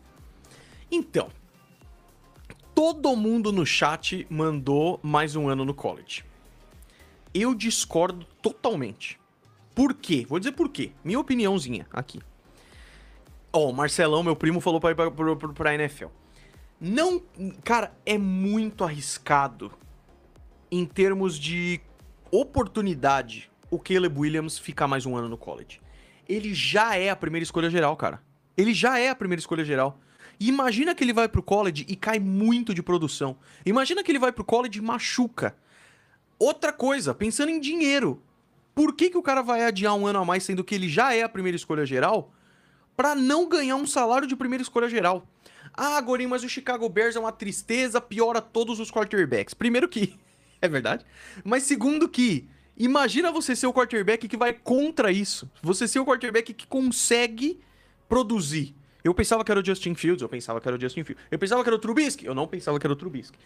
[0.91, 1.29] Então,
[2.75, 6.25] todo mundo no chat mandou mais um ano no college.
[7.33, 9.19] Eu discordo totalmente.
[9.75, 10.25] Por quê?
[10.29, 10.93] Vou dizer por quê.
[11.03, 12.21] Minha opiniãozinha aqui.
[13.53, 16.07] Ó, oh, Marcelão, meu primo, falou pra ir pra, pra, pra NFL.
[16.81, 17.23] Não.
[17.63, 19.73] Cara, é muito arriscado
[20.71, 21.81] em termos de
[22.31, 25.81] oportunidade o Caleb Williams ficar mais um ano no college.
[26.29, 28.23] Ele já é a primeira escolha geral, cara.
[28.57, 29.99] Ele já é a primeira escolha geral.
[30.39, 33.37] Imagina que ele vai pro college e cai muito de produção.
[33.65, 35.57] Imagina que ele vai pro college e machuca.
[36.39, 38.23] Outra coisa, pensando em dinheiro.
[38.75, 41.15] Por que, que o cara vai adiar um ano a mais, sendo que ele já
[41.15, 42.33] é a primeira escolha geral,
[42.97, 45.27] para não ganhar um salário de primeira escolha geral?
[45.73, 49.55] Ah, Gorim, mas o Chicago Bears é uma tristeza, piora todos os quarterbacks.
[49.55, 50.19] Primeiro que,
[50.61, 51.05] é verdade.
[51.45, 55.51] Mas segundo que, imagina você ser o quarterback que vai contra isso.
[55.63, 57.61] Você ser o quarterback que consegue
[58.09, 58.75] produzir.
[59.03, 61.25] Eu pensava que era o Justin Fields, eu pensava que era o Justin Fields.
[61.31, 63.39] Eu pensava que era o Trubisky, eu não pensava que era o Trubisky.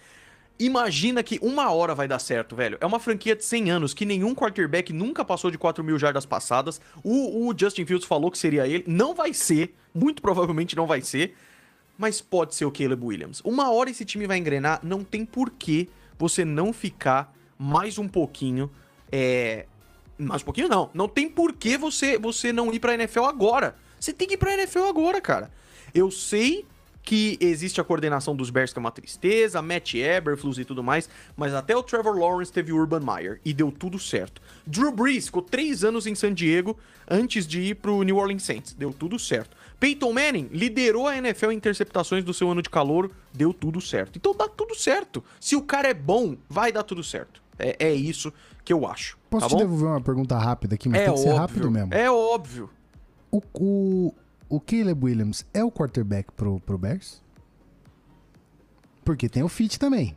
[0.59, 2.77] Imagina que uma hora vai dar certo, velho.
[2.81, 6.27] É uma franquia de 100 anos que nenhum quarterback nunca passou de 4 mil jardas
[6.27, 6.81] passadas.
[7.05, 8.83] O, o, Justin Fields falou que seria ele.
[8.87, 11.37] Não vai ser, muito provavelmente não vai ser.
[11.97, 13.41] Mas pode ser o Caleb Williams.
[13.45, 15.89] Uma hora esse time vai engrenar, não tem porquê
[16.19, 18.71] você não ficar mais um pouquinho.
[19.13, 19.67] É...
[20.19, 20.91] Mais um pouquinho não.
[20.93, 23.77] Não tem porquê você, você não ir pra NFL agora.
[23.99, 25.53] Você tem que ir pra NFL agora, cara.
[25.95, 26.67] Eu sei
[27.09, 31.09] que existe a coordenação dos Bears, que é uma tristeza, Matt Eberflus e tudo mais,
[31.35, 34.43] mas até o Trevor Lawrence teve o Urban Meyer e deu tudo certo.
[34.67, 36.77] Drew Brees ficou três anos em San Diego
[37.11, 39.57] antes de ir pro New Orleans Saints, deu tudo certo.
[39.81, 44.19] Peyton Manning liderou a NFL em interceptações do seu ano de calor, deu tudo certo.
[44.19, 45.25] Então dá tudo certo.
[45.41, 47.43] Se o cara é bom, vai dar tudo certo.
[47.59, 48.31] É, é isso
[48.63, 49.17] que eu acho.
[49.31, 49.59] Posso tá te bom?
[49.61, 51.95] devolver uma pergunta rápida aqui, mas é tem que óbvio, ser rápido mesmo.
[51.95, 52.69] É óbvio.
[53.31, 54.15] O, o,
[54.49, 57.23] o Caleb Williams é o quarterback pro, pro Bears?
[59.05, 60.17] Porque tem o fit também.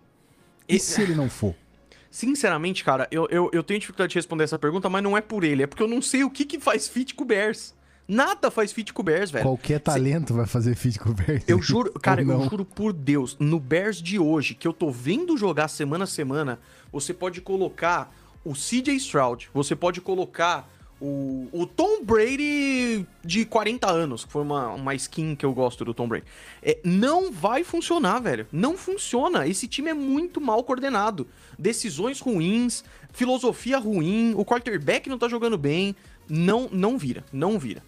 [0.67, 1.55] E, e se ele não for?
[2.11, 5.45] Sinceramente, cara, eu, eu, eu tenho dificuldade de responder essa pergunta, mas não é por
[5.45, 7.73] ele, é porque eu não sei o que, que faz fit com o Bears.
[8.05, 9.45] Nada faz fit com o Bears, velho.
[9.45, 10.33] Qualquer talento Cê...
[10.33, 11.43] vai fazer fit com o Bears.
[11.47, 15.37] Eu juro, cara, eu juro por Deus, no Bears de hoje, que eu tô vendo
[15.37, 16.59] jogar semana a semana,
[16.91, 18.13] você pode colocar
[18.43, 20.69] o CJ Stroud, você pode colocar
[21.01, 25.83] o, o Tom Brady de 40 anos, que foi uma, uma skin que eu gosto
[25.83, 26.25] do Tom Brady.
[26.61, 28.47] É, não vai funcionar, velho.
[28.51, 29.47] Não funciona.
[29.47, 31.27] Esse time é muito mal coordenado.
[31.57, 35.95] Decisões ruins, filosofia ruim, o quarterback não tá jogando bem.
[36.29, 37.83] Não, não vira, não vira.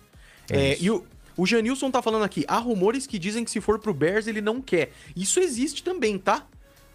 [0.50, 1.06] É, é e o,
[1.38, 4.42] o Janilson tá falando aqui, há rumores que dizem que se for pro Bears ele
[4.42, 4.92] não quer.
[5.16, 6.48] Isso existe também, tá?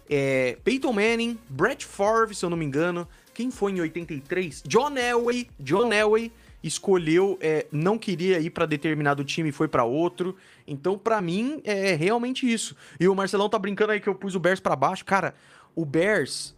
[0.09, 3.07] É, Peyton Manning, Brett Favre, se eu não me engano,
[3.39, 4.63] quem foi em 83?
[4.67, 5.47] John Elway.
[5.57, 6.29] John Elway
[6.61, 10.35] escolheu, é, não queria ir para determinado time foi para outro.
[10.67, 12.75] Então, para mim, é realmente isso.
[12.99, 15.05] E o Marcelão tá brincando aí que eu pus o Bears para baixo.
[15.05, 15.33] Cara,
[15.73, 16.53] o Bears,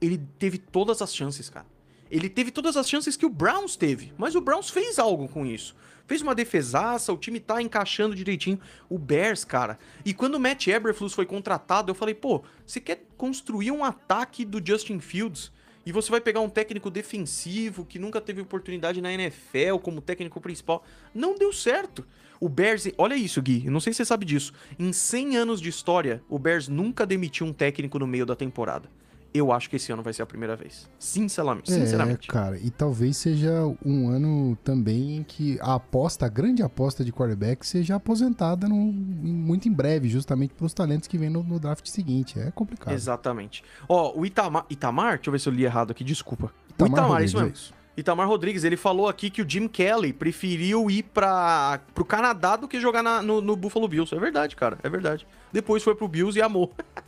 [0.00, 1.66] ele teve todas as chances, cara.
[2.10, 5.44] Ele teve todas as chances que o Browns teve, mas o Browns fez algo com
[5.44, 5.76] isso.
[6.06, 8.58] Fez uma defesaça, o time tá encaixando direitinho.
[8.88, 9.78] O Bears, cara.
[10.06, 14.42] E quando o Matt Eberflus foi contratado, eu falei, pô, você quer construir um ataque
[14.42, 15.52] do Justin Fields?
[15.86, 20.40] E você vai pegar um técnico defensivo que nunca teve oportunidade na NFL como técnico
[20.40, 20.84] principal.
[21.14, 22.06] Não deu certo.
[22.40, 24.52] O Bears, olha isso, Gui, eu não sei se você sabe disso.
[24.78, 28.88] Em 100 anos de história, o Bears nunca demitiu um técnico no meio da temporada
[29.34, 30.88] eu acho que esse ano vai ser a primeira vez.
[30.96, 31.72] Sinceramente.
[31.72, 32.28] É, sinceramente.
[32.28, 33.50] cara, e talvez seja
[33.84, 38.76] um ano também em que a aposta, a grande aposta de quarterback seja aposentada no,
[38.76, 42.38] muito em breve, justamente para os talentos que vem no, no, draft seguinte.
[42.38, 42.94] É complicado.
[42.94, 43.64] Exatamente.
[43.88, 46.52] Ó, o Itamar, Itamar, deixa eu ver se eu li errado aqui, desculpa.
[46.70, 47.50] Itamar o Itamar, Rodrigues, isso mesmo.
[47.50, 47.74] É isso.
[47.96, 52.68] Itamar Rodrigues, ele falou aqui que o Jim Kelly preferiu ir para pro Canadá do
[52.68, 54.14] que jogar na, no, no Buffalo Bills.
[54.14, 55.26] É verdade, cara, é verdade.
[55.52, 56.72] Depois foi pro Bills e amou.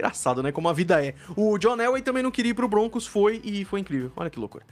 [0.00, 0.50] Engraçado, né?
[0.50, 1.14] Como a vida é.
[1.36, 4.10] O John Elway também não queria ir pro Broncos, foi e foi incrível.
[4.16, 4.64] Olha que loucura.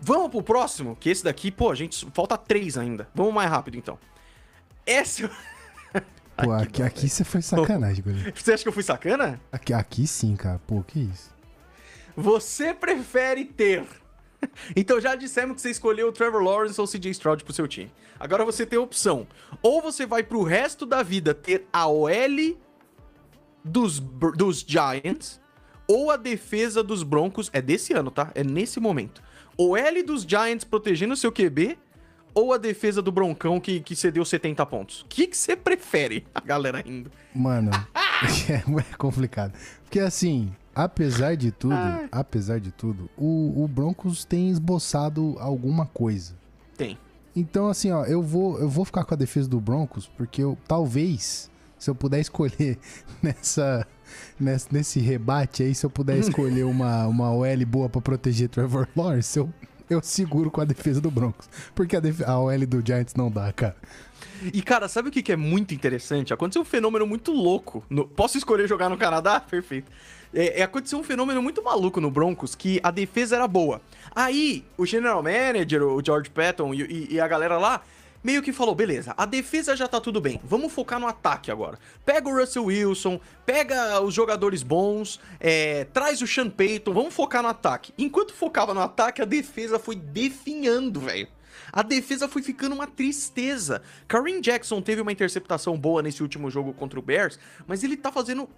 [0.00, 3.08] Vamos pro próximo, que esse daqui, pô, a gente falta três ainda.
[3.14, 3.96] Vamos mais rápido então.
[4.84, 5.28] Esse.
[6.42, 8.32] Pô, aqui, aqui você foi sacanagem, Goleiro.
[8.34, 9.38] Você acha que eu fui sacana?
[9.52, 10.58] Aqui, aqui sim, cara.
[10.66, 11.34] Pô, que isso?
[12.16, 13.84] Você prefere ter
[14.74, 17.68] então já dissemos que você escolheu o Trevor Lawrence ou o CJ Stroud pro seu
[17.68, 17.92] time.
[18.18, 19.26] Agora você tem a opção.
[19.62, 22.56] Ou você vai pro resto da vida ter a OL
[23.64, 25.40] dos, dos Giants
[25.86, 27.50] ou a defesa dos Broncos.
[27.52, 28.30] É desse ano, tá?
[28.34, 29.22] É nesse momento.
[29.56, 31.78] O L dos Giants protegendo o seu QB
[32.34, 35.02] ou a defesa do Broncão que, que cedeu 70 pontos?
[35.02, 36.26] O que você prefere?
[36.34, 37.10] A galera rindo.
[37.34, 37.70] Mano,
[38.48, 39.52] é complicado.
[39.82, 42.08] Porque assim, apesar de tudo, Ai.
[42.12, 46.34] apesar de tudo, o, o Broncos tem esboçado alguma coisa.
[46.76, 46.96] Tem.
[47.34, 50.58] Então, assim, ó, eu vou, eu vou ficar com a defesa do Broncos, porque eu
[50.66, 51.49] talvez,
[51.80, 52.78] se eu puder escolher
[53.20, 53.86] nessa,
[54.38, 58.86] nessa nesse rebate aí, se eu puder escolher uma, uma OL boa para proteger Trevor
[58.94, 59.52] Lawrence, eu
[59.88, 61.48] eu seguro com a defesa do Broncos.
[61.74, 63.74] Porque a, a OL do Giants não dá, cara.
[64.54, 66.32] E, cara, sabe o que, que é muito interessante?
[66.32, 67.84] Aconteceu um fenômeno muito louco.
[67.90, 68.06] No...
[68.06, 69.40] Posso escolher jogar no Canadá?
[69.50, 69.90] Perfeito.
[70.32, 73.82] É, é, aconteceu um fenômeno muito maluco no Broncos, que a defesa era boa.
[74.14, 77.82] Aí, o general manager, o George Patton e, e, e a galera lá
[78.22, 81.78] meio que falou: beleza, a defesa já tá tudo bem, vamos focar no ataque agora.
[82.04, 87.42] Pega o Russell Wilson, pega os jogadores bons, é, traz o Sean Payton, vamos focar
[87.42, 87.92] no ataque.
[87.98, 91.28] Enquanto focava no ataque, a defesa foi definhando, velho.
[91.72, 93.82] A defesa foi ficando uma tristeza.
[94.08, 98.10] Kareem Jackson teve uma interceptação boa nesse último jogo contra o Bears, mas ele tá
[98.10, 98.48] fazendo.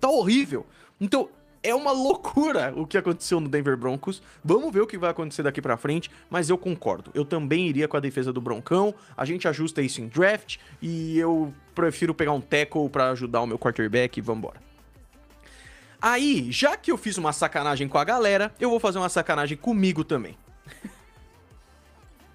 [0.00, 0.66] tá horrível.
[1.00, 1.28] Então,
[1.64, 4.22] é uma loucura o que aconteceu no Denver Broncos.
[4.44, 7.10] Vamos ver o que vai acontecer daqui para frente, mas eu concordo.
[7.14, 8.94] Eu também iria com a defesa do Broncão.
[9.16, 13.46] A gente ajusta isso em draft e eu prefiro pegar um tackle para ajudar o
[13.46, 14.62] meu quarterback e vambora.
[16.00, 19.56] Aí, já que eu fiz uma sacanagem com a galera, eu vou fazer uma sacanagem
[19.56, 20.36] comigo também.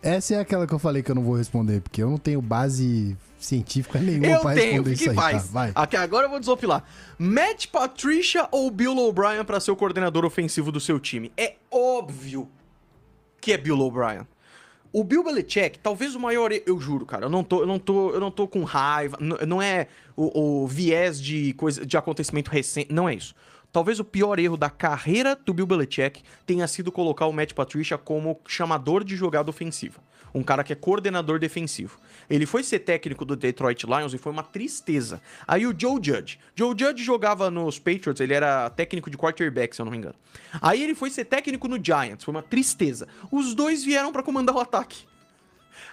[0.02, 2.42] Essa é aquela que eu falei que eu não vou responder, porque eu não tenho
[2.42, 5.16] base científica nenhuma eu pra tenho, responder isso aí.
[5.16, 5.44] Faz?
[5.44, 5.72] Tá, vai.
[5.76, 6.84] Aqui, agora eu vou desopilar.
[7.18, 11.32] Matt Patricia ou Bill O'Brien para ser o coordenador ofensivo do seu time?
[11.38, 12.50] É óbvio
[13.42, 14.28] que é Bill O'Brien.
[14.92, 18.10] O Bill Belichick, talvez o maior, eu juro, cara, eu não tô, eu não tô,
[18.10, 22.92] eu não tô com raiva, não é o, o viés de coisa de acontecimento recente,
[22.92, 23.36] não é isso.
[23.72, 27.98] Talvez o pior erro da carreira do Bill Belichick tenha sido colocar o Matt Patricia
[27.98, 30.02] como chamador de jogada ofensiva.
[30.34, 32.00] Um cara que é coordenador defensivo.
[32.30, 35.22] Ele foi ser técnico do Detroit Lions e foi uma tristeza.
[35.48, 36.40] Aí o Joe Judge.
[36.56, 40.16] Joe Judge jogava nos Patriots, ele era técnico de quarterback, se eu não me engano.
[40.62, 43.08] Aí ele foi ser técnico no Giants, foi uma tristeza.
[43.32, 45.09] Os dois vieram para comandar o ataque.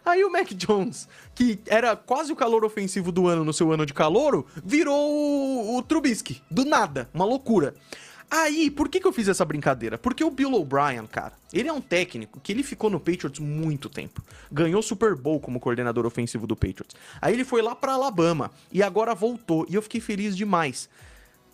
[0.07, 3.85] Aí o Mac Jones, que era quase o calor ofensivo do ano no seu ano
[3.85, 6.41] de calouro, virou o, o Trubisky.
[6.49, 7.11] Do nada.
[7.13, 7.75] Uma loucura.
[8.31, 9.99] Aí, por que, que eu fiz essa brincadeira?
[9.99, 13.89] Porque o Bill O'Brien, cara, ele é um técnico que ele ficou no Patriots muito
[13.89, 14.23] tempo.
[14.51, 16.95] Ganhou Super Bowl como coordenador ofensivo do Patriots.
[17.21, 19.67] Aí ele foi lá para Alabama e agora voltou.
[19.69, 20.89] E eu fiquei feliz demais.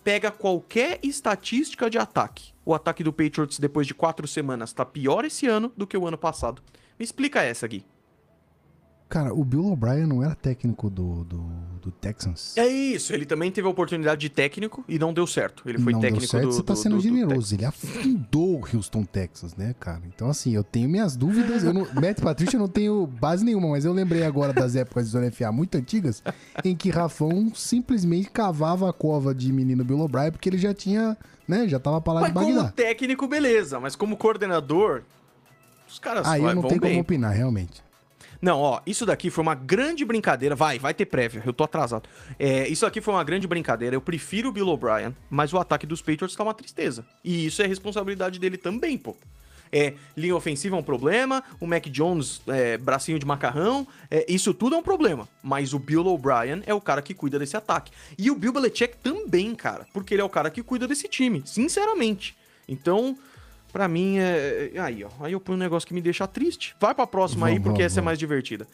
[0.03, 2.53] Pega qualquer estatística de ataque.
[2.63, 6.07] O ataque do Patriots depois de quatro semanas tá pior esse ano do que o
[6.07, 6.61] ano passado.
[6.99, 7.83] Me explica essa, Gui.
[9.13, 11.37] Cara, o Bill O'Brien não era técnico do, do,
[11.79, 12.57] do, Texans?
[12.57, 15.69] É isso, ele também teve a oportunidade de técnico e não deu certo.
[15.69, 16.51] Ele foi não técnico deu certo, do.
[16.51, 20.01] Você tá sendo do, generoso, ele afundou o Houston, Texas, né, cara?
[20.07, 21.63] Então, assim, eu tenho minhas dúvidas.
[21.63, 25.05] Eu não, Matt Patrícia eu não tenho base nenhuma, mas eu lembrei agora das épocas
[25.05, 26.23] de Zona FA muito antigas,
[26.65, 31.15] em que Rafão simplesmente cavava a cova de menino Bill O'Brien, porque ele já tinha,
[31.47, 32.55] né, já tava pra lá mas de Bagdá.
[32.55, 35.03] como técnico, beleza, mas como coordenador,
[35.87, 37.83] os caras Aí eu não tenho como opinar, realmente.
[38.43, 40.53] Não, ó, isso daqui foi uma grande brincadeira.
[40.53, 42.09] Vai, vai ter prévia, eu tô atrasado.
[42.37, 43.95] É, isso aqui foi uma grande brincadeira.
[43.95, 47.05] Eu prefiro o Bill O'Brien, mas o ataque dos Patriots tá uma tristeza.
[47.23, 49.15] E isso é responsabilidade dele também, pô.
[49.71, 54.53] É, linha ofensiva é um problema, o Mac Jones, é, bracinho de macarrão, é, isso
[54.53, 55.25] tudo é um problema.
[55.41, 57.93] Mas o Bill O'Brien é o cara que cuida desse ataque.
[58.17, 61.41] E o Bill Belichick também, cara, porque ele é o cara que cuida desse time,
[61.45, 62.35] sinceramente.
[62.67, 63.17] Então,
[63.73, 64.71] Pra mim é.
[64.75, 65.09] é aí, ó.
[65.19, 66.75] Aí eu ponho um negócio que me deixa triste.
[66.79, 68.03] Vai pra próxima vamos, aí, porque vamos, essa vamos.
[68.03, 68.67] é mais divertida.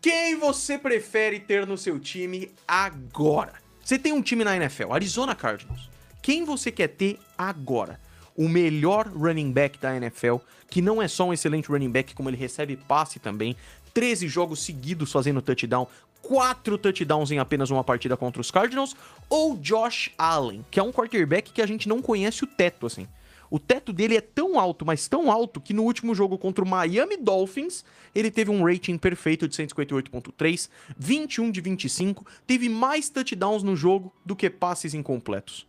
[0.00, 3.54] Quem você prefere ter no seu time agora?
[3.84, 5.90] Você tem um time na NFL, Arizona Cardinals.
[6.22, 7.98] Quem você quer ter agora?
[8.36, 10.36] O melhor running back da NFL,
[10.70, 13.56] que não é só um excelente running back, como ele recebe passe também.
[13.92, 15.88] 13 jogos seguidos fazendo touchdown,
[16.22, 18.94] 4 touchdowns em apenas uma partida contra os Cardinals,
[19.28, 23.08] ou Josh Allen, que é um quarterback que a gente não conhece o teto assim.
[23.54, 26.68] O teto dele é tão alto, mas tão alto, que no último jogo contra o
[26.68, 33.62] Miami Dolphins, ele teve um rating perfeito de 158.3, 21 de 25, teve mais touchdowns
[33.62, 35.68] no jogo do que passes incompletos.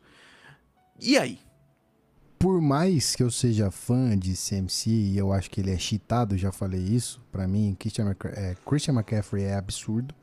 [0.99, 1.37] E aí?
[2.39, 6.35] Por mais que eu seja fã de CMC e eu acho que ele é cheatado,
[6.35, 10.15] já falei isso, para mim, Christian, é, Christian McCaffrey é absurdo.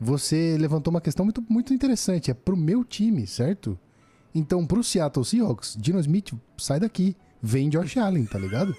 [0.00, 2.28] Você levantou uma questão muito, muito interessante.
[2.28, 3.78] É pro meu time, certo?
[4.34, 7.16] Então, pro Seattle Seahawks, Dino Smith, sai daqui.
[7.40, 8.76] Vem Josh Allen, tá ligado?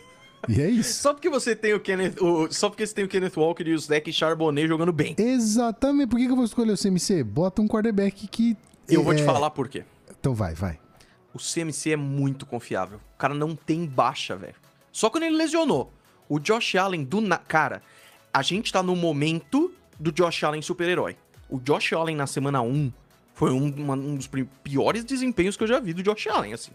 [0.47, 0.93] E é isso.
[1.01, 2.21] Só porque você tem o Kenneth.
[2.21, 5.15] O, só porque você tem o Kenneth Walker e o Zach Charbonnet jogando bem.
[5.17, 6.09] Exatamente.
[6.09, 7.23] Por que, que eu vou escolher o CMC?
[7.23, 8.55] Bota um quarterback que.
[8.87, 9.03] Eu é...
[9.03, 9.83] vou te é, falar por quê.
[10.19, 10.79] Então vai, vai.
[11.33, 12.99] O CMC é muito confiável.
[13.15, 14.55] O cara não tem baixa, velho.
[14.91, 15.91] Só quando ele lesionou.
[16.27, 17.21] O Josh Allen do.
[17.21, 17.37] Na...
[17.37, 17.81] Cara,
[18.33, 21.17] a gente tá no momento do Josh Allen super-herói.
[21.49, 22.91] O Josh Allen na semana 1
[23.39, 24.29] foi um, uma, um dos
[24.61, 26.71] piores desempenhos que eu já vi do Josh Allen, assim.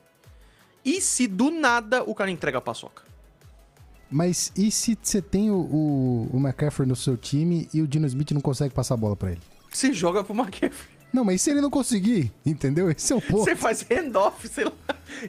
[0.83, 3.03] E se do nada o cara entrega a paçoca?
[4.11, 8.07] Mas e se você tem o, o, o McCaffrey no seu time e o Dino
[8.07, 9.43] Smith não consegue passar a bola para ele?
[9.71, 10.95] Você joga pro McCaffrey.
[11.13, 12.91] Não, mas se ele não conseguir, entendeu?
[12.91, 13.45] Esse é o ponto.
[13.45, 14.73] Você faz handoff, sei lá.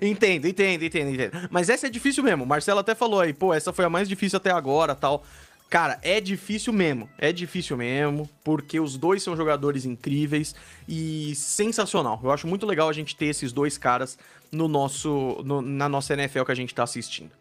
[0.01, 1.49] Entendo, entendo, entendo, entendo.
[1.51, 2.45] Mas essa é difícil mesmo.
[2.45, 5.25] O Marcelo até falou aí, pô, essa foi a mais difícil até agora tal.
[5.69, 7.09] Cara, é difícil mesmo.
[7.17, 10.55] É difícil mesmo, porque os dois são jogadores incríveis
[10.87, 12.19] e sensacional.
[12.23, 14.17] Eu acho muito legal a gente ter esses dois caras
[14.51, 17.31] no nosso, no, na nossa NFL que a gente tá assistindo.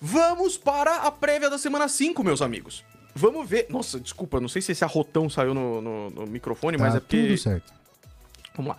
[0.00, 2.84] Vamos para a prévia da semana 5, meus amigos.
[3.14, 3.66] Vamos ver.
[3.70, 7.00] Nossa, desculpa, não sei se esse arrotão saiu no, no, no microfone, tá mas é
[7.00, 7.22] porque.
[7.22, 7.72] Tudo certo.
[8.56, 8.78] Vamos lá.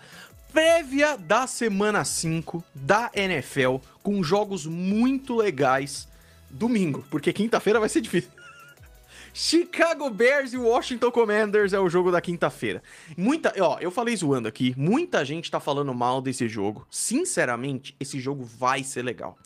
[0.51, 6.07] Prévia da semana 5 da NFL, com jogos muito legais
[6.49, 8.32] domingo, porque quinta-feira vai ser difícil.
[9.38, 12.81] Chicago Bears e Washington Commanders é o jogo da quinta-feira.
[13.17, 16.88] Muita, ó, eu falei zoando aqui, muita gente tá falando mal desse jogo.
[16.89, 19.38] Sinceramente, esse jogo vai ser legal.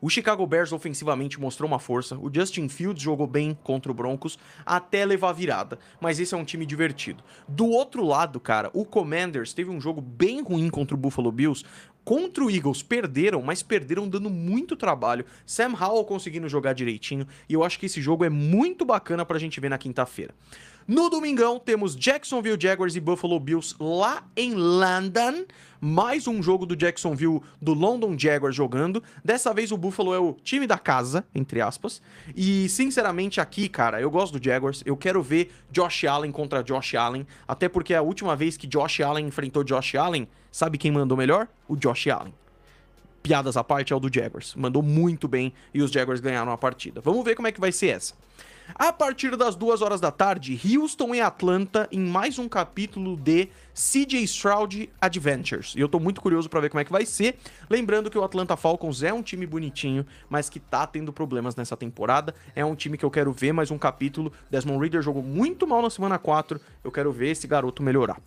[0.00, 4.38] O Chicago Bears ofensivamente mostrou uma força, o Justin Fields jogou bem contra o Broncos
[4.64, 7.22] até levar virada, mas esse é um time divertido.
[7.46, 11.64] Do outro lado, cara, o Commanders teve um jogo bem ruim contra o Buffalo Bills,
[12.04, 15.24] contra o Eagles perderam, mas perderam dando muito trabalho.
[15.46, 17.26] Sam Howell conseguindo jogar direitinho.
[17.48, 20.34] E eu acho que esse jogo é muito bacana pra gente ver na quinta-feira.
[20.86, 25.46] No domingão, temos Jacksonville Jaguars e Buffalo Bills lá em London.
[25.80, 29.02] Mais um jogo do Jacksonville do London Jaguars jogando.
[29.24, 32.02] Dessa vez o Buffalo é o time da casa, entre aspas.
[32.36, 34.82] E sinceramente aqui, cara, eu gosto do Jaguars.
[34.84, 37.26] Eu quero ver Josh Allen contra Josh Allen.
[37.48, 41.48] Até porque a última vez que Josh Allen enfrentou Josh Allen, sabe quem mandou melhor?
[41.66, 42.34] O Josh Allen
[43.22, 44.54] piadas à parte, é o do Jaguars.
[44.54, 47.00] Mandou muito bem e os Jaguars ganharam a partida.
[47.00, 48.12] Vamos ver como é que vai ser essa.
[48.72, 53.48] A partir das duas horas da tarde, Houston e Atlanta em mais um capítulo de
[53.74, 55.74] CJ Stroud Adventures.
[55.76, 57.36] E eu tô muito curioso para ver como é que vai ser.
[57.68, 61.76] Lembrando que o Atlanta Falcons é um time bonitinho, mas que tá tendo problemas nessa
[61.76, 62.34] temporada.
[62.56, 64.32] É um time que eu quero ver mais um capítulo.
[64.50, 66.58] Desmond Reader jogou muito mal na semana 4.
[66.82, 68.20] Eu quero ver esse garoto melhorar.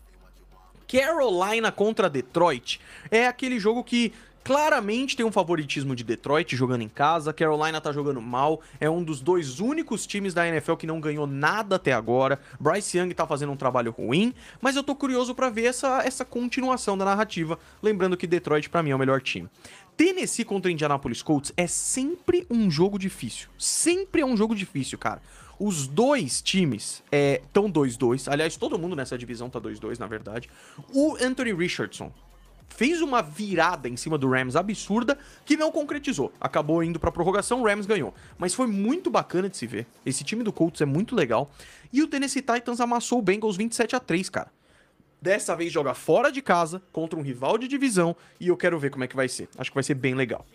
[0.87, 2.79] Carolina contra Detroit
[3.11, 4.13] é aquele jogo que
[4.47, 7.33] claramente tem um favoritismo de Detroit jogando em casa.
[7.33, 8.61] Carolina tá jogando mal.
[8.79, 12.39] É um dos dois únicos times da NFL que não ganhou nada até agora.
[12.57, 16.23] Bryce Young tá fazendo um trabalho ruim, mas eu tô curioso para ver essa, essa
[16.23, 17.59] continuação da narrativa.
[17.83, 19.49] Lembrando que Detroit para mim é o melhor time.
[19.97, 23.49] Tennessee contra Indianapolis Colts é sempre um jogo difícil.
[23.57, 25.21] Sempre é um jogo difícil, cara.
[25.59, 28.31] Os dois times estão é, 2-2.
[28.31, 30.49] Aliás, todo mundo nessa divisão tá 2-2, na verdade.
[30.93, 32.13] O Anthony Richardson
[32.67, 36.31] fez uma virada em cima do Rams absurda que não concretizou.
[36.39, 38.13] Acabou indo pra prorrogação, o Rams ganhou.
[38.37, 39.87] Mas foi muito bacana de se ver.
[40.05, 41.51] Esse time do Colts é muito legal.
[41.91, 44.51] E o Tennessee Titans amassou o Bengals 27 a 3, cara.
[45.19, 48.91] Dessa vez joga fora de casa contra um rival de divisão e eu quero ver
[48.91, 49.49] como é que vai ser.
[49.57, 50.45] Acho que vai ser bem legal.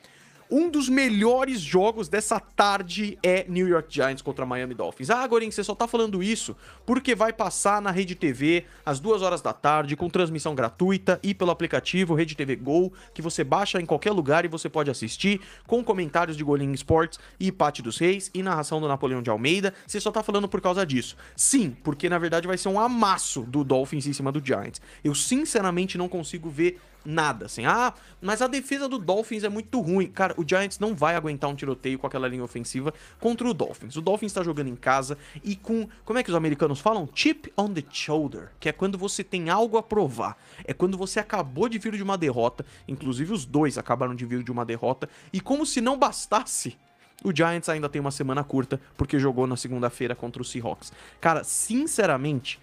[0.50, 5.10] Um dos melhores jogos dessa tarde é New York Giants contra Miami Dolphins.
[5.10, 9.22] Ah, Gorin, você só tá falando isso porque vai passar na Rede TV às duas
[9.22, 13.80] horas da tarde, com transmissão gratuita e pelo aplicativo Rede TV Go, que você baixa
[13.80, 17.98] em qualquer lugar e você pode assistir, com comentários de Golim Sports e Pati dos
[17.98, 19.72] Reis e narração do Napoleão de Almeida.
[19.86, 21.16] Você só tá falando por causa disso.
[21.36, 24.80] Sim, porque na verdade vai ser um amasso do Dolphins em cima do Giants.
[25.02, 27.64] Eu sinceramente não consigo ver nada, assim.
[27.66, 30.06] Ah, mas a defesa do Dolphins é muito ruim.
[30.08, 33.96] Cara, o Giants não vai aguentar um tiroteio com aquela linha ofensiva contra o Dolphins.
[33.96, 37.08] O Dolphins tá jogando em casa e com, como é que os americanos falam?
[37.14, 40.36] Chip on the shoulder, que é quando você tem algo a provar.
[40.64, 44.42] É quando você acabou de vir de uma derrota, inclusive os dois acabaram de vir
[44.42, 46.76] de uma derrota, e como se não bastasse,
[47.24, 50.92] o Giants ainda tem uma semana curta, porque jogou na segunda-feira contra o Seahawks.
[51.20, 52.58] Cara, sinceramente,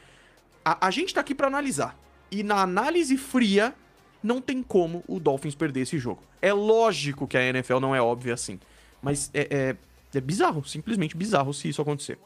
[0.64, 1.98] a, a gente tá aqui para analisar.
[2.32, 3.74] E na análise fria,
[4.22, 6.22] não tem como o Dolphins perder esse jogo.
[6.42, 8.60] É lógico que a NFL não é óbvia assim,
[9.02, 9.76] mas é,
[10.14, 12.18] é, é bizarro, simplesmente bizarro se isso acontecer.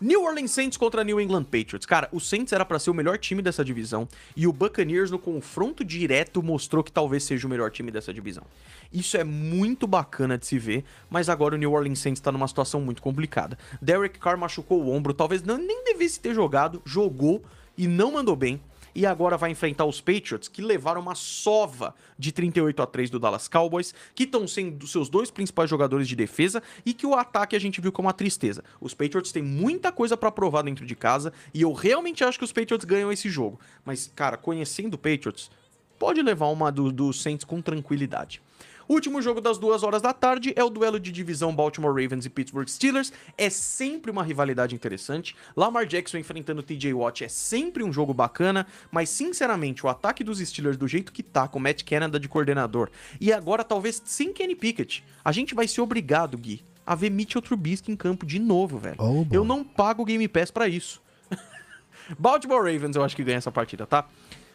[0.00, 1.84] New Orleans Saints contra New England Patriots.
[1.84, 4.06] Cara, o Saints era para ser o melhor time dessa divisão
[4.36, 8.44] e o Buccaneers no confronto direto mostrou que talvez seja o melhor time dessa divisão.
[8.92, 12.46] Isso é muito bacana de se ver, mas agora o New Orleans Saints tá numa
[12.46, 13.58] situação muito complicada.
[13.82, 17.42] Derek Carr machucou o ombro, talvez não, nem devesse ter jogado, jogou
[17.76, 18.60] e não mandou bem.
[18.98, 23.20] E agora vai enfrentar os Patriots, que levaram uma sova de 38 a 3 do
[23.20, 27.54] Dallas Cowboys, que estão sendo seus dois principais jogadores de defesa e que o ataque
[27.54, 28.64] a gente viu como uma tristeza.
[28.80, 32.44] Os Patriots têm muita coisa para provar dentro de casa e eu realmente acho que
[32.44, 33.60] os Patriots ganham esse jogo.
[33.84, 35.48] Mas, cara, conhecendo o Patriots,
[35.96, 38.42] pode levar uma do, do Saints com tranquilidade.
[38.88, 42.30] Último jogo das duas horas da tarde é o duelo de divisão Baltimore Ravens e
[42.30, 43.12] Pittsburgh Steelers.
[43.36, 45.36] É sempre uma rivalidade interessante.
[45.54, 50.38] Lamar Jackson enfrentando TJ Watt é sempre um jogo bacana, mas sinceramente, o ataque dos
[50.38, 52.88] Steelers do jeito que tá, com Matt Canada de coordenador,
[53.20, 57.42] e agora talvez sem Kenny Pickett, a gente vai ser obrigado, Gui, a ver Mitchell
[57.42, 58.96] Trubisky em campo de novo, velho.
[58.98, 61.02] Oh, eu não pago o Game Pass para isso.
[62.18, 64.06] Baltimore Ravens eu acho que ganha essa partida, tá?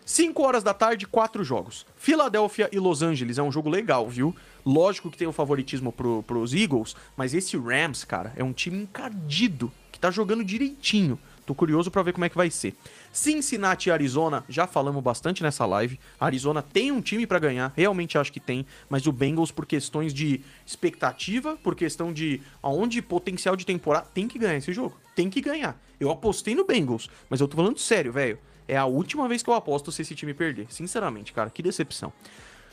[0.06, 1.86] 5 horas da tarde, quatro jogos.
[1.96, 4.36] Filadélfia e Los Angeles é um jogo legal, viu?
[4.66, 8.78] Lógico que tem o favoritismo pro, pros Eagles, mas esse Rams, cara, é um time
[8.80, 11.20] encardido, que tá jogando direitinho.
[11.46, 12.74] Tô curioso para ver como é que vai ser.
[13.12, 16.00] Cincinnati e Arizona, já falamos bastante nessa live.
[16.18, 20.14] Arizona tem um time para ganhar, realmente acho que tem, mas o Bengals por questões
[20.14, 24.98] de expectativa, por questão de aonde potencial de temporada, tem que ganhar esse jogo.
[25.16, 25.78] Tem que ganhar.
[26.00, 28.40] Eu apostei no Bengals, mas eu tô falando sério, velho.
[28.68, 30.68] É a última vez que eu aposto se esse time perder.
[30.70, 32.14] Sinceramente, cara, que decepção.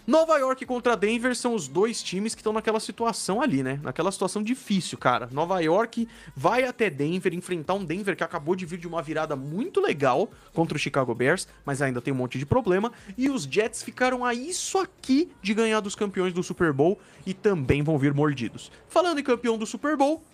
[0.06, 3.78] Nova York contra Denver são os dois times que estão naquela situação ali, né?
[3.82, 5.28] Naquela situação difícil, cara.
[5.30, 9.36] Nova York vai até Denver enfrentar um Denver que acabou de vir de uma virada
[9.36, 12.90] muito legal contra o Chicago Bears, mas ainda tem um monte de problema.
[13.16, 17.34] E os Jets ficaram a isso aqui de ganhar dos campeões do Super Bowl e
[17.34, 18.72] também vão vir mordidos.
[18.88, 20.24] Falando em campeão do Super Bowl,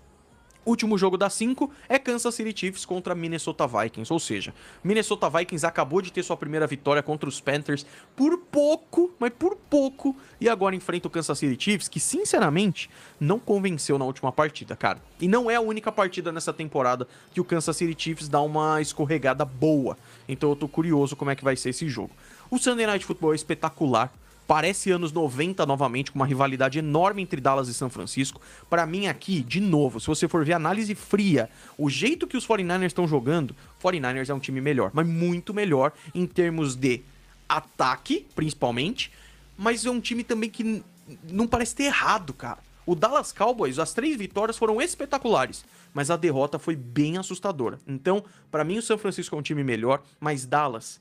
[0.67, 4.53] Último jogo das 5 é Kansas City Chiefs contra Minnesota Vikings, ou seja,
[4.83, 7.87] Minnesota Vikings acabou de ter sua primeira vitória contra os Panthers
[8.17, 12.91] por pouco, mas por pouco, e agora enfrenta o Kansas City Chiefs, que sinceramente
[13.21, 15.01] não convenceu na última partida, cara.
[15.21, 18.81] E não é a única partida nessa temporada que o Kansas City Chiefs dá uma
[18.81, 19.97] escorregada boa.
[20.29, 22.11] Então eu tô curioso como é que vai ser esse jogo.
[22.51, 24.13] O Sunday Night Football é espetacular.
[24.47, 28.41] Parece anos 90 novamente, com uma rivalidade enorme entre Dallas e São Francisco.
[28.71, 32.47] Para mim aqui, de novo, se você for ver análise fria, o jeito que os
[32.47, 37.03] 49ers estão jogando, 49ers é um time melhor, mas muito melhor em termos de
[37.49, 39.11] ataque, principalmente,
[39.59, 40.83] mas é um time também que
[41.31, 42.59] não parece ter errado, cara.
[42.85, 47.81] O Dallas Cowboys, as três vitórias foram espetaculares, mas a derrota foi bem assustadora.
[47.87, 51.01] Então, para mim, o São Francisco é um time melhor, mas Dallas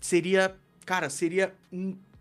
[0.00, 0.54] seria,
[0.86, 1.52] cara, seria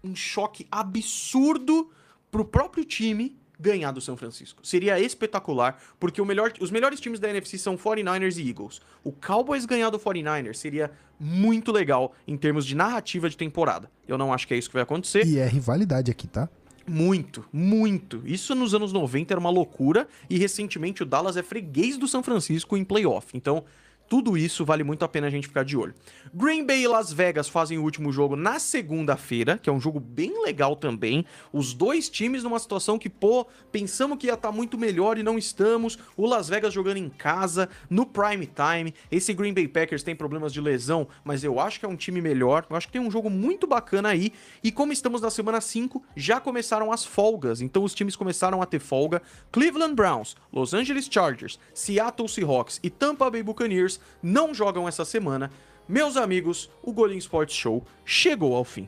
[0.04, 1.90] um choque absurdo
[2.30, 4.66] pro próprio time ganhar do São Francisco.
[4.66, 8.82] Seria espetacular, porque melhor, os melhores times da NFC são 49ers e Eagles.
[9.04, 13.90] O Cowboys ganhar do 49ers seria muito legal em termos de narrativa de temporada.
[14.08, 15.28] Eu não acho que é isso que vai acontecer.
[15.28, 16.50] E é rivalidade aqui, tá?
[16.88, 18.24] Muito, muito.
[18.26, 22.24] Isso nos anos 90 era uma loucura e recentemente o Dallas é freguês do São
[22.24, 23.38] Francisco em playoff.
[23.38, 23.64] Então,
[24.12, 25.94] tudo isso vale muito a pena a gente ficar de olho.
[26.34, 30.02] Green Bay e Las Vegas fazem o último jogo na segunda-feira, que é um jogo
[30.02, 31.26] bem legal também.
[31.54, 35.24] Os dois times numa situação que, pô, pensamos que ia estar tá muito melhor e
[35.24, 35.98] não estamos.
[36.18, 38.94] O Las Vegas jogando em casa, no prime time.
[39.10, 42.20] Esse Green Bay Packers tem problemas de lesão, mas eu acho que é um time
[42.20, 42.66] melhor.
[42.70, 44.34] Eu acho que tem um jogo muito bacana aí.
[44.62, 47.62] E como estamos na semana 5, já começaram as folgas.
[47.62, 49.22] Então os times começaram a ter folga.
[49.54, 55.52] Cleveland Browns, Los Angeles Chargers, Seattle Seahawks e Tampa Bay Buccaneers não jogam essa semana.
[55.88, 58.88] Meus amigos, o Golim Sports Show chegou ao fim.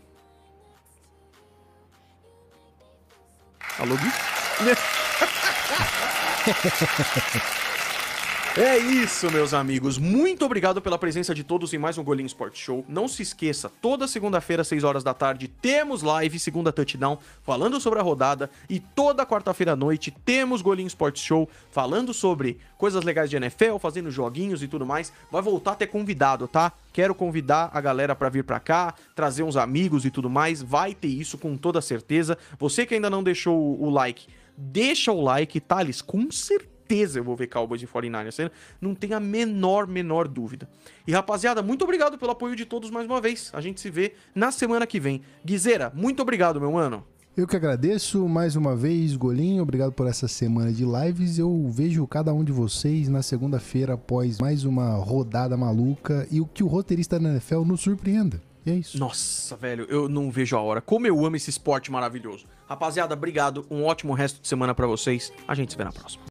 [3.79, 4.11] Alô, Gui?
[8.55, 9.97] É isso, meus amigos.
[9.97, 12.85] Muito obrigado pela presença de todos em mais um Golinho Sport Show.
[12.87, 17.97] Não se esqueça, toda segunda-feira, 6 horas da tarde, temos live, segunda touchdown, falando sobre
[17.97, 18.51] a rodada.
[18.69, 23.77] E toda quarta-feira à noite temos Golinho Sport Show, falando sobre coisas legais de NFL,
[23.79, 25.11] fazendo joguinhos e tudo mais.
[25.31, 26.71] Vai voltar a ter convidado, tá?
[26.93, 30.61] Quero convidar a galera para vir para cá, trazer uns amigos e tudo mais.
[30.61, 32.37] Vai ter isso com toda certeza.
[32.59, 37.23] Você que ainda não deixou o like, deixa o like, Thales, com certeza certeza eu
[37.23, 38.51] vou ver Cowboys e 49ers.
[38.79, 40.67] Não tem a menor, menor dúvida.
[41.07, 43.49] E rapaziada, muito obrigado pelo apoio de todos mais uma vez.
[43.53, 45.21] A gente se vê na semana que vem.
[45.43, 47.03] Guizeira, muito obrigado, meu mano.
[47.35, 49.63] Eu que agradeço mais uma vez, Golinho.
[49.63, 51.39] Obrigado por essa semana de lives.
[51.39, 56.45] Eu vejo cada um de vocês na segunda-feira após mais uma rodada maluca e o
[56.45, 58.39] que o roteirista da NFL nos surpreenda.
[58.65, 58.99] E é isso.
[58.99, 60.79] Nossa, velho, eu não vejo a hora.
[60.79, 62.45] Como eu amo esse esporte maravilhoso.
[62.67, 63.65] Rapaziada, obrigado.
[63.69, 65.33] Um ótimo resto de semana para vocês.
[65.47, 66.21] A gente se vê na próxima.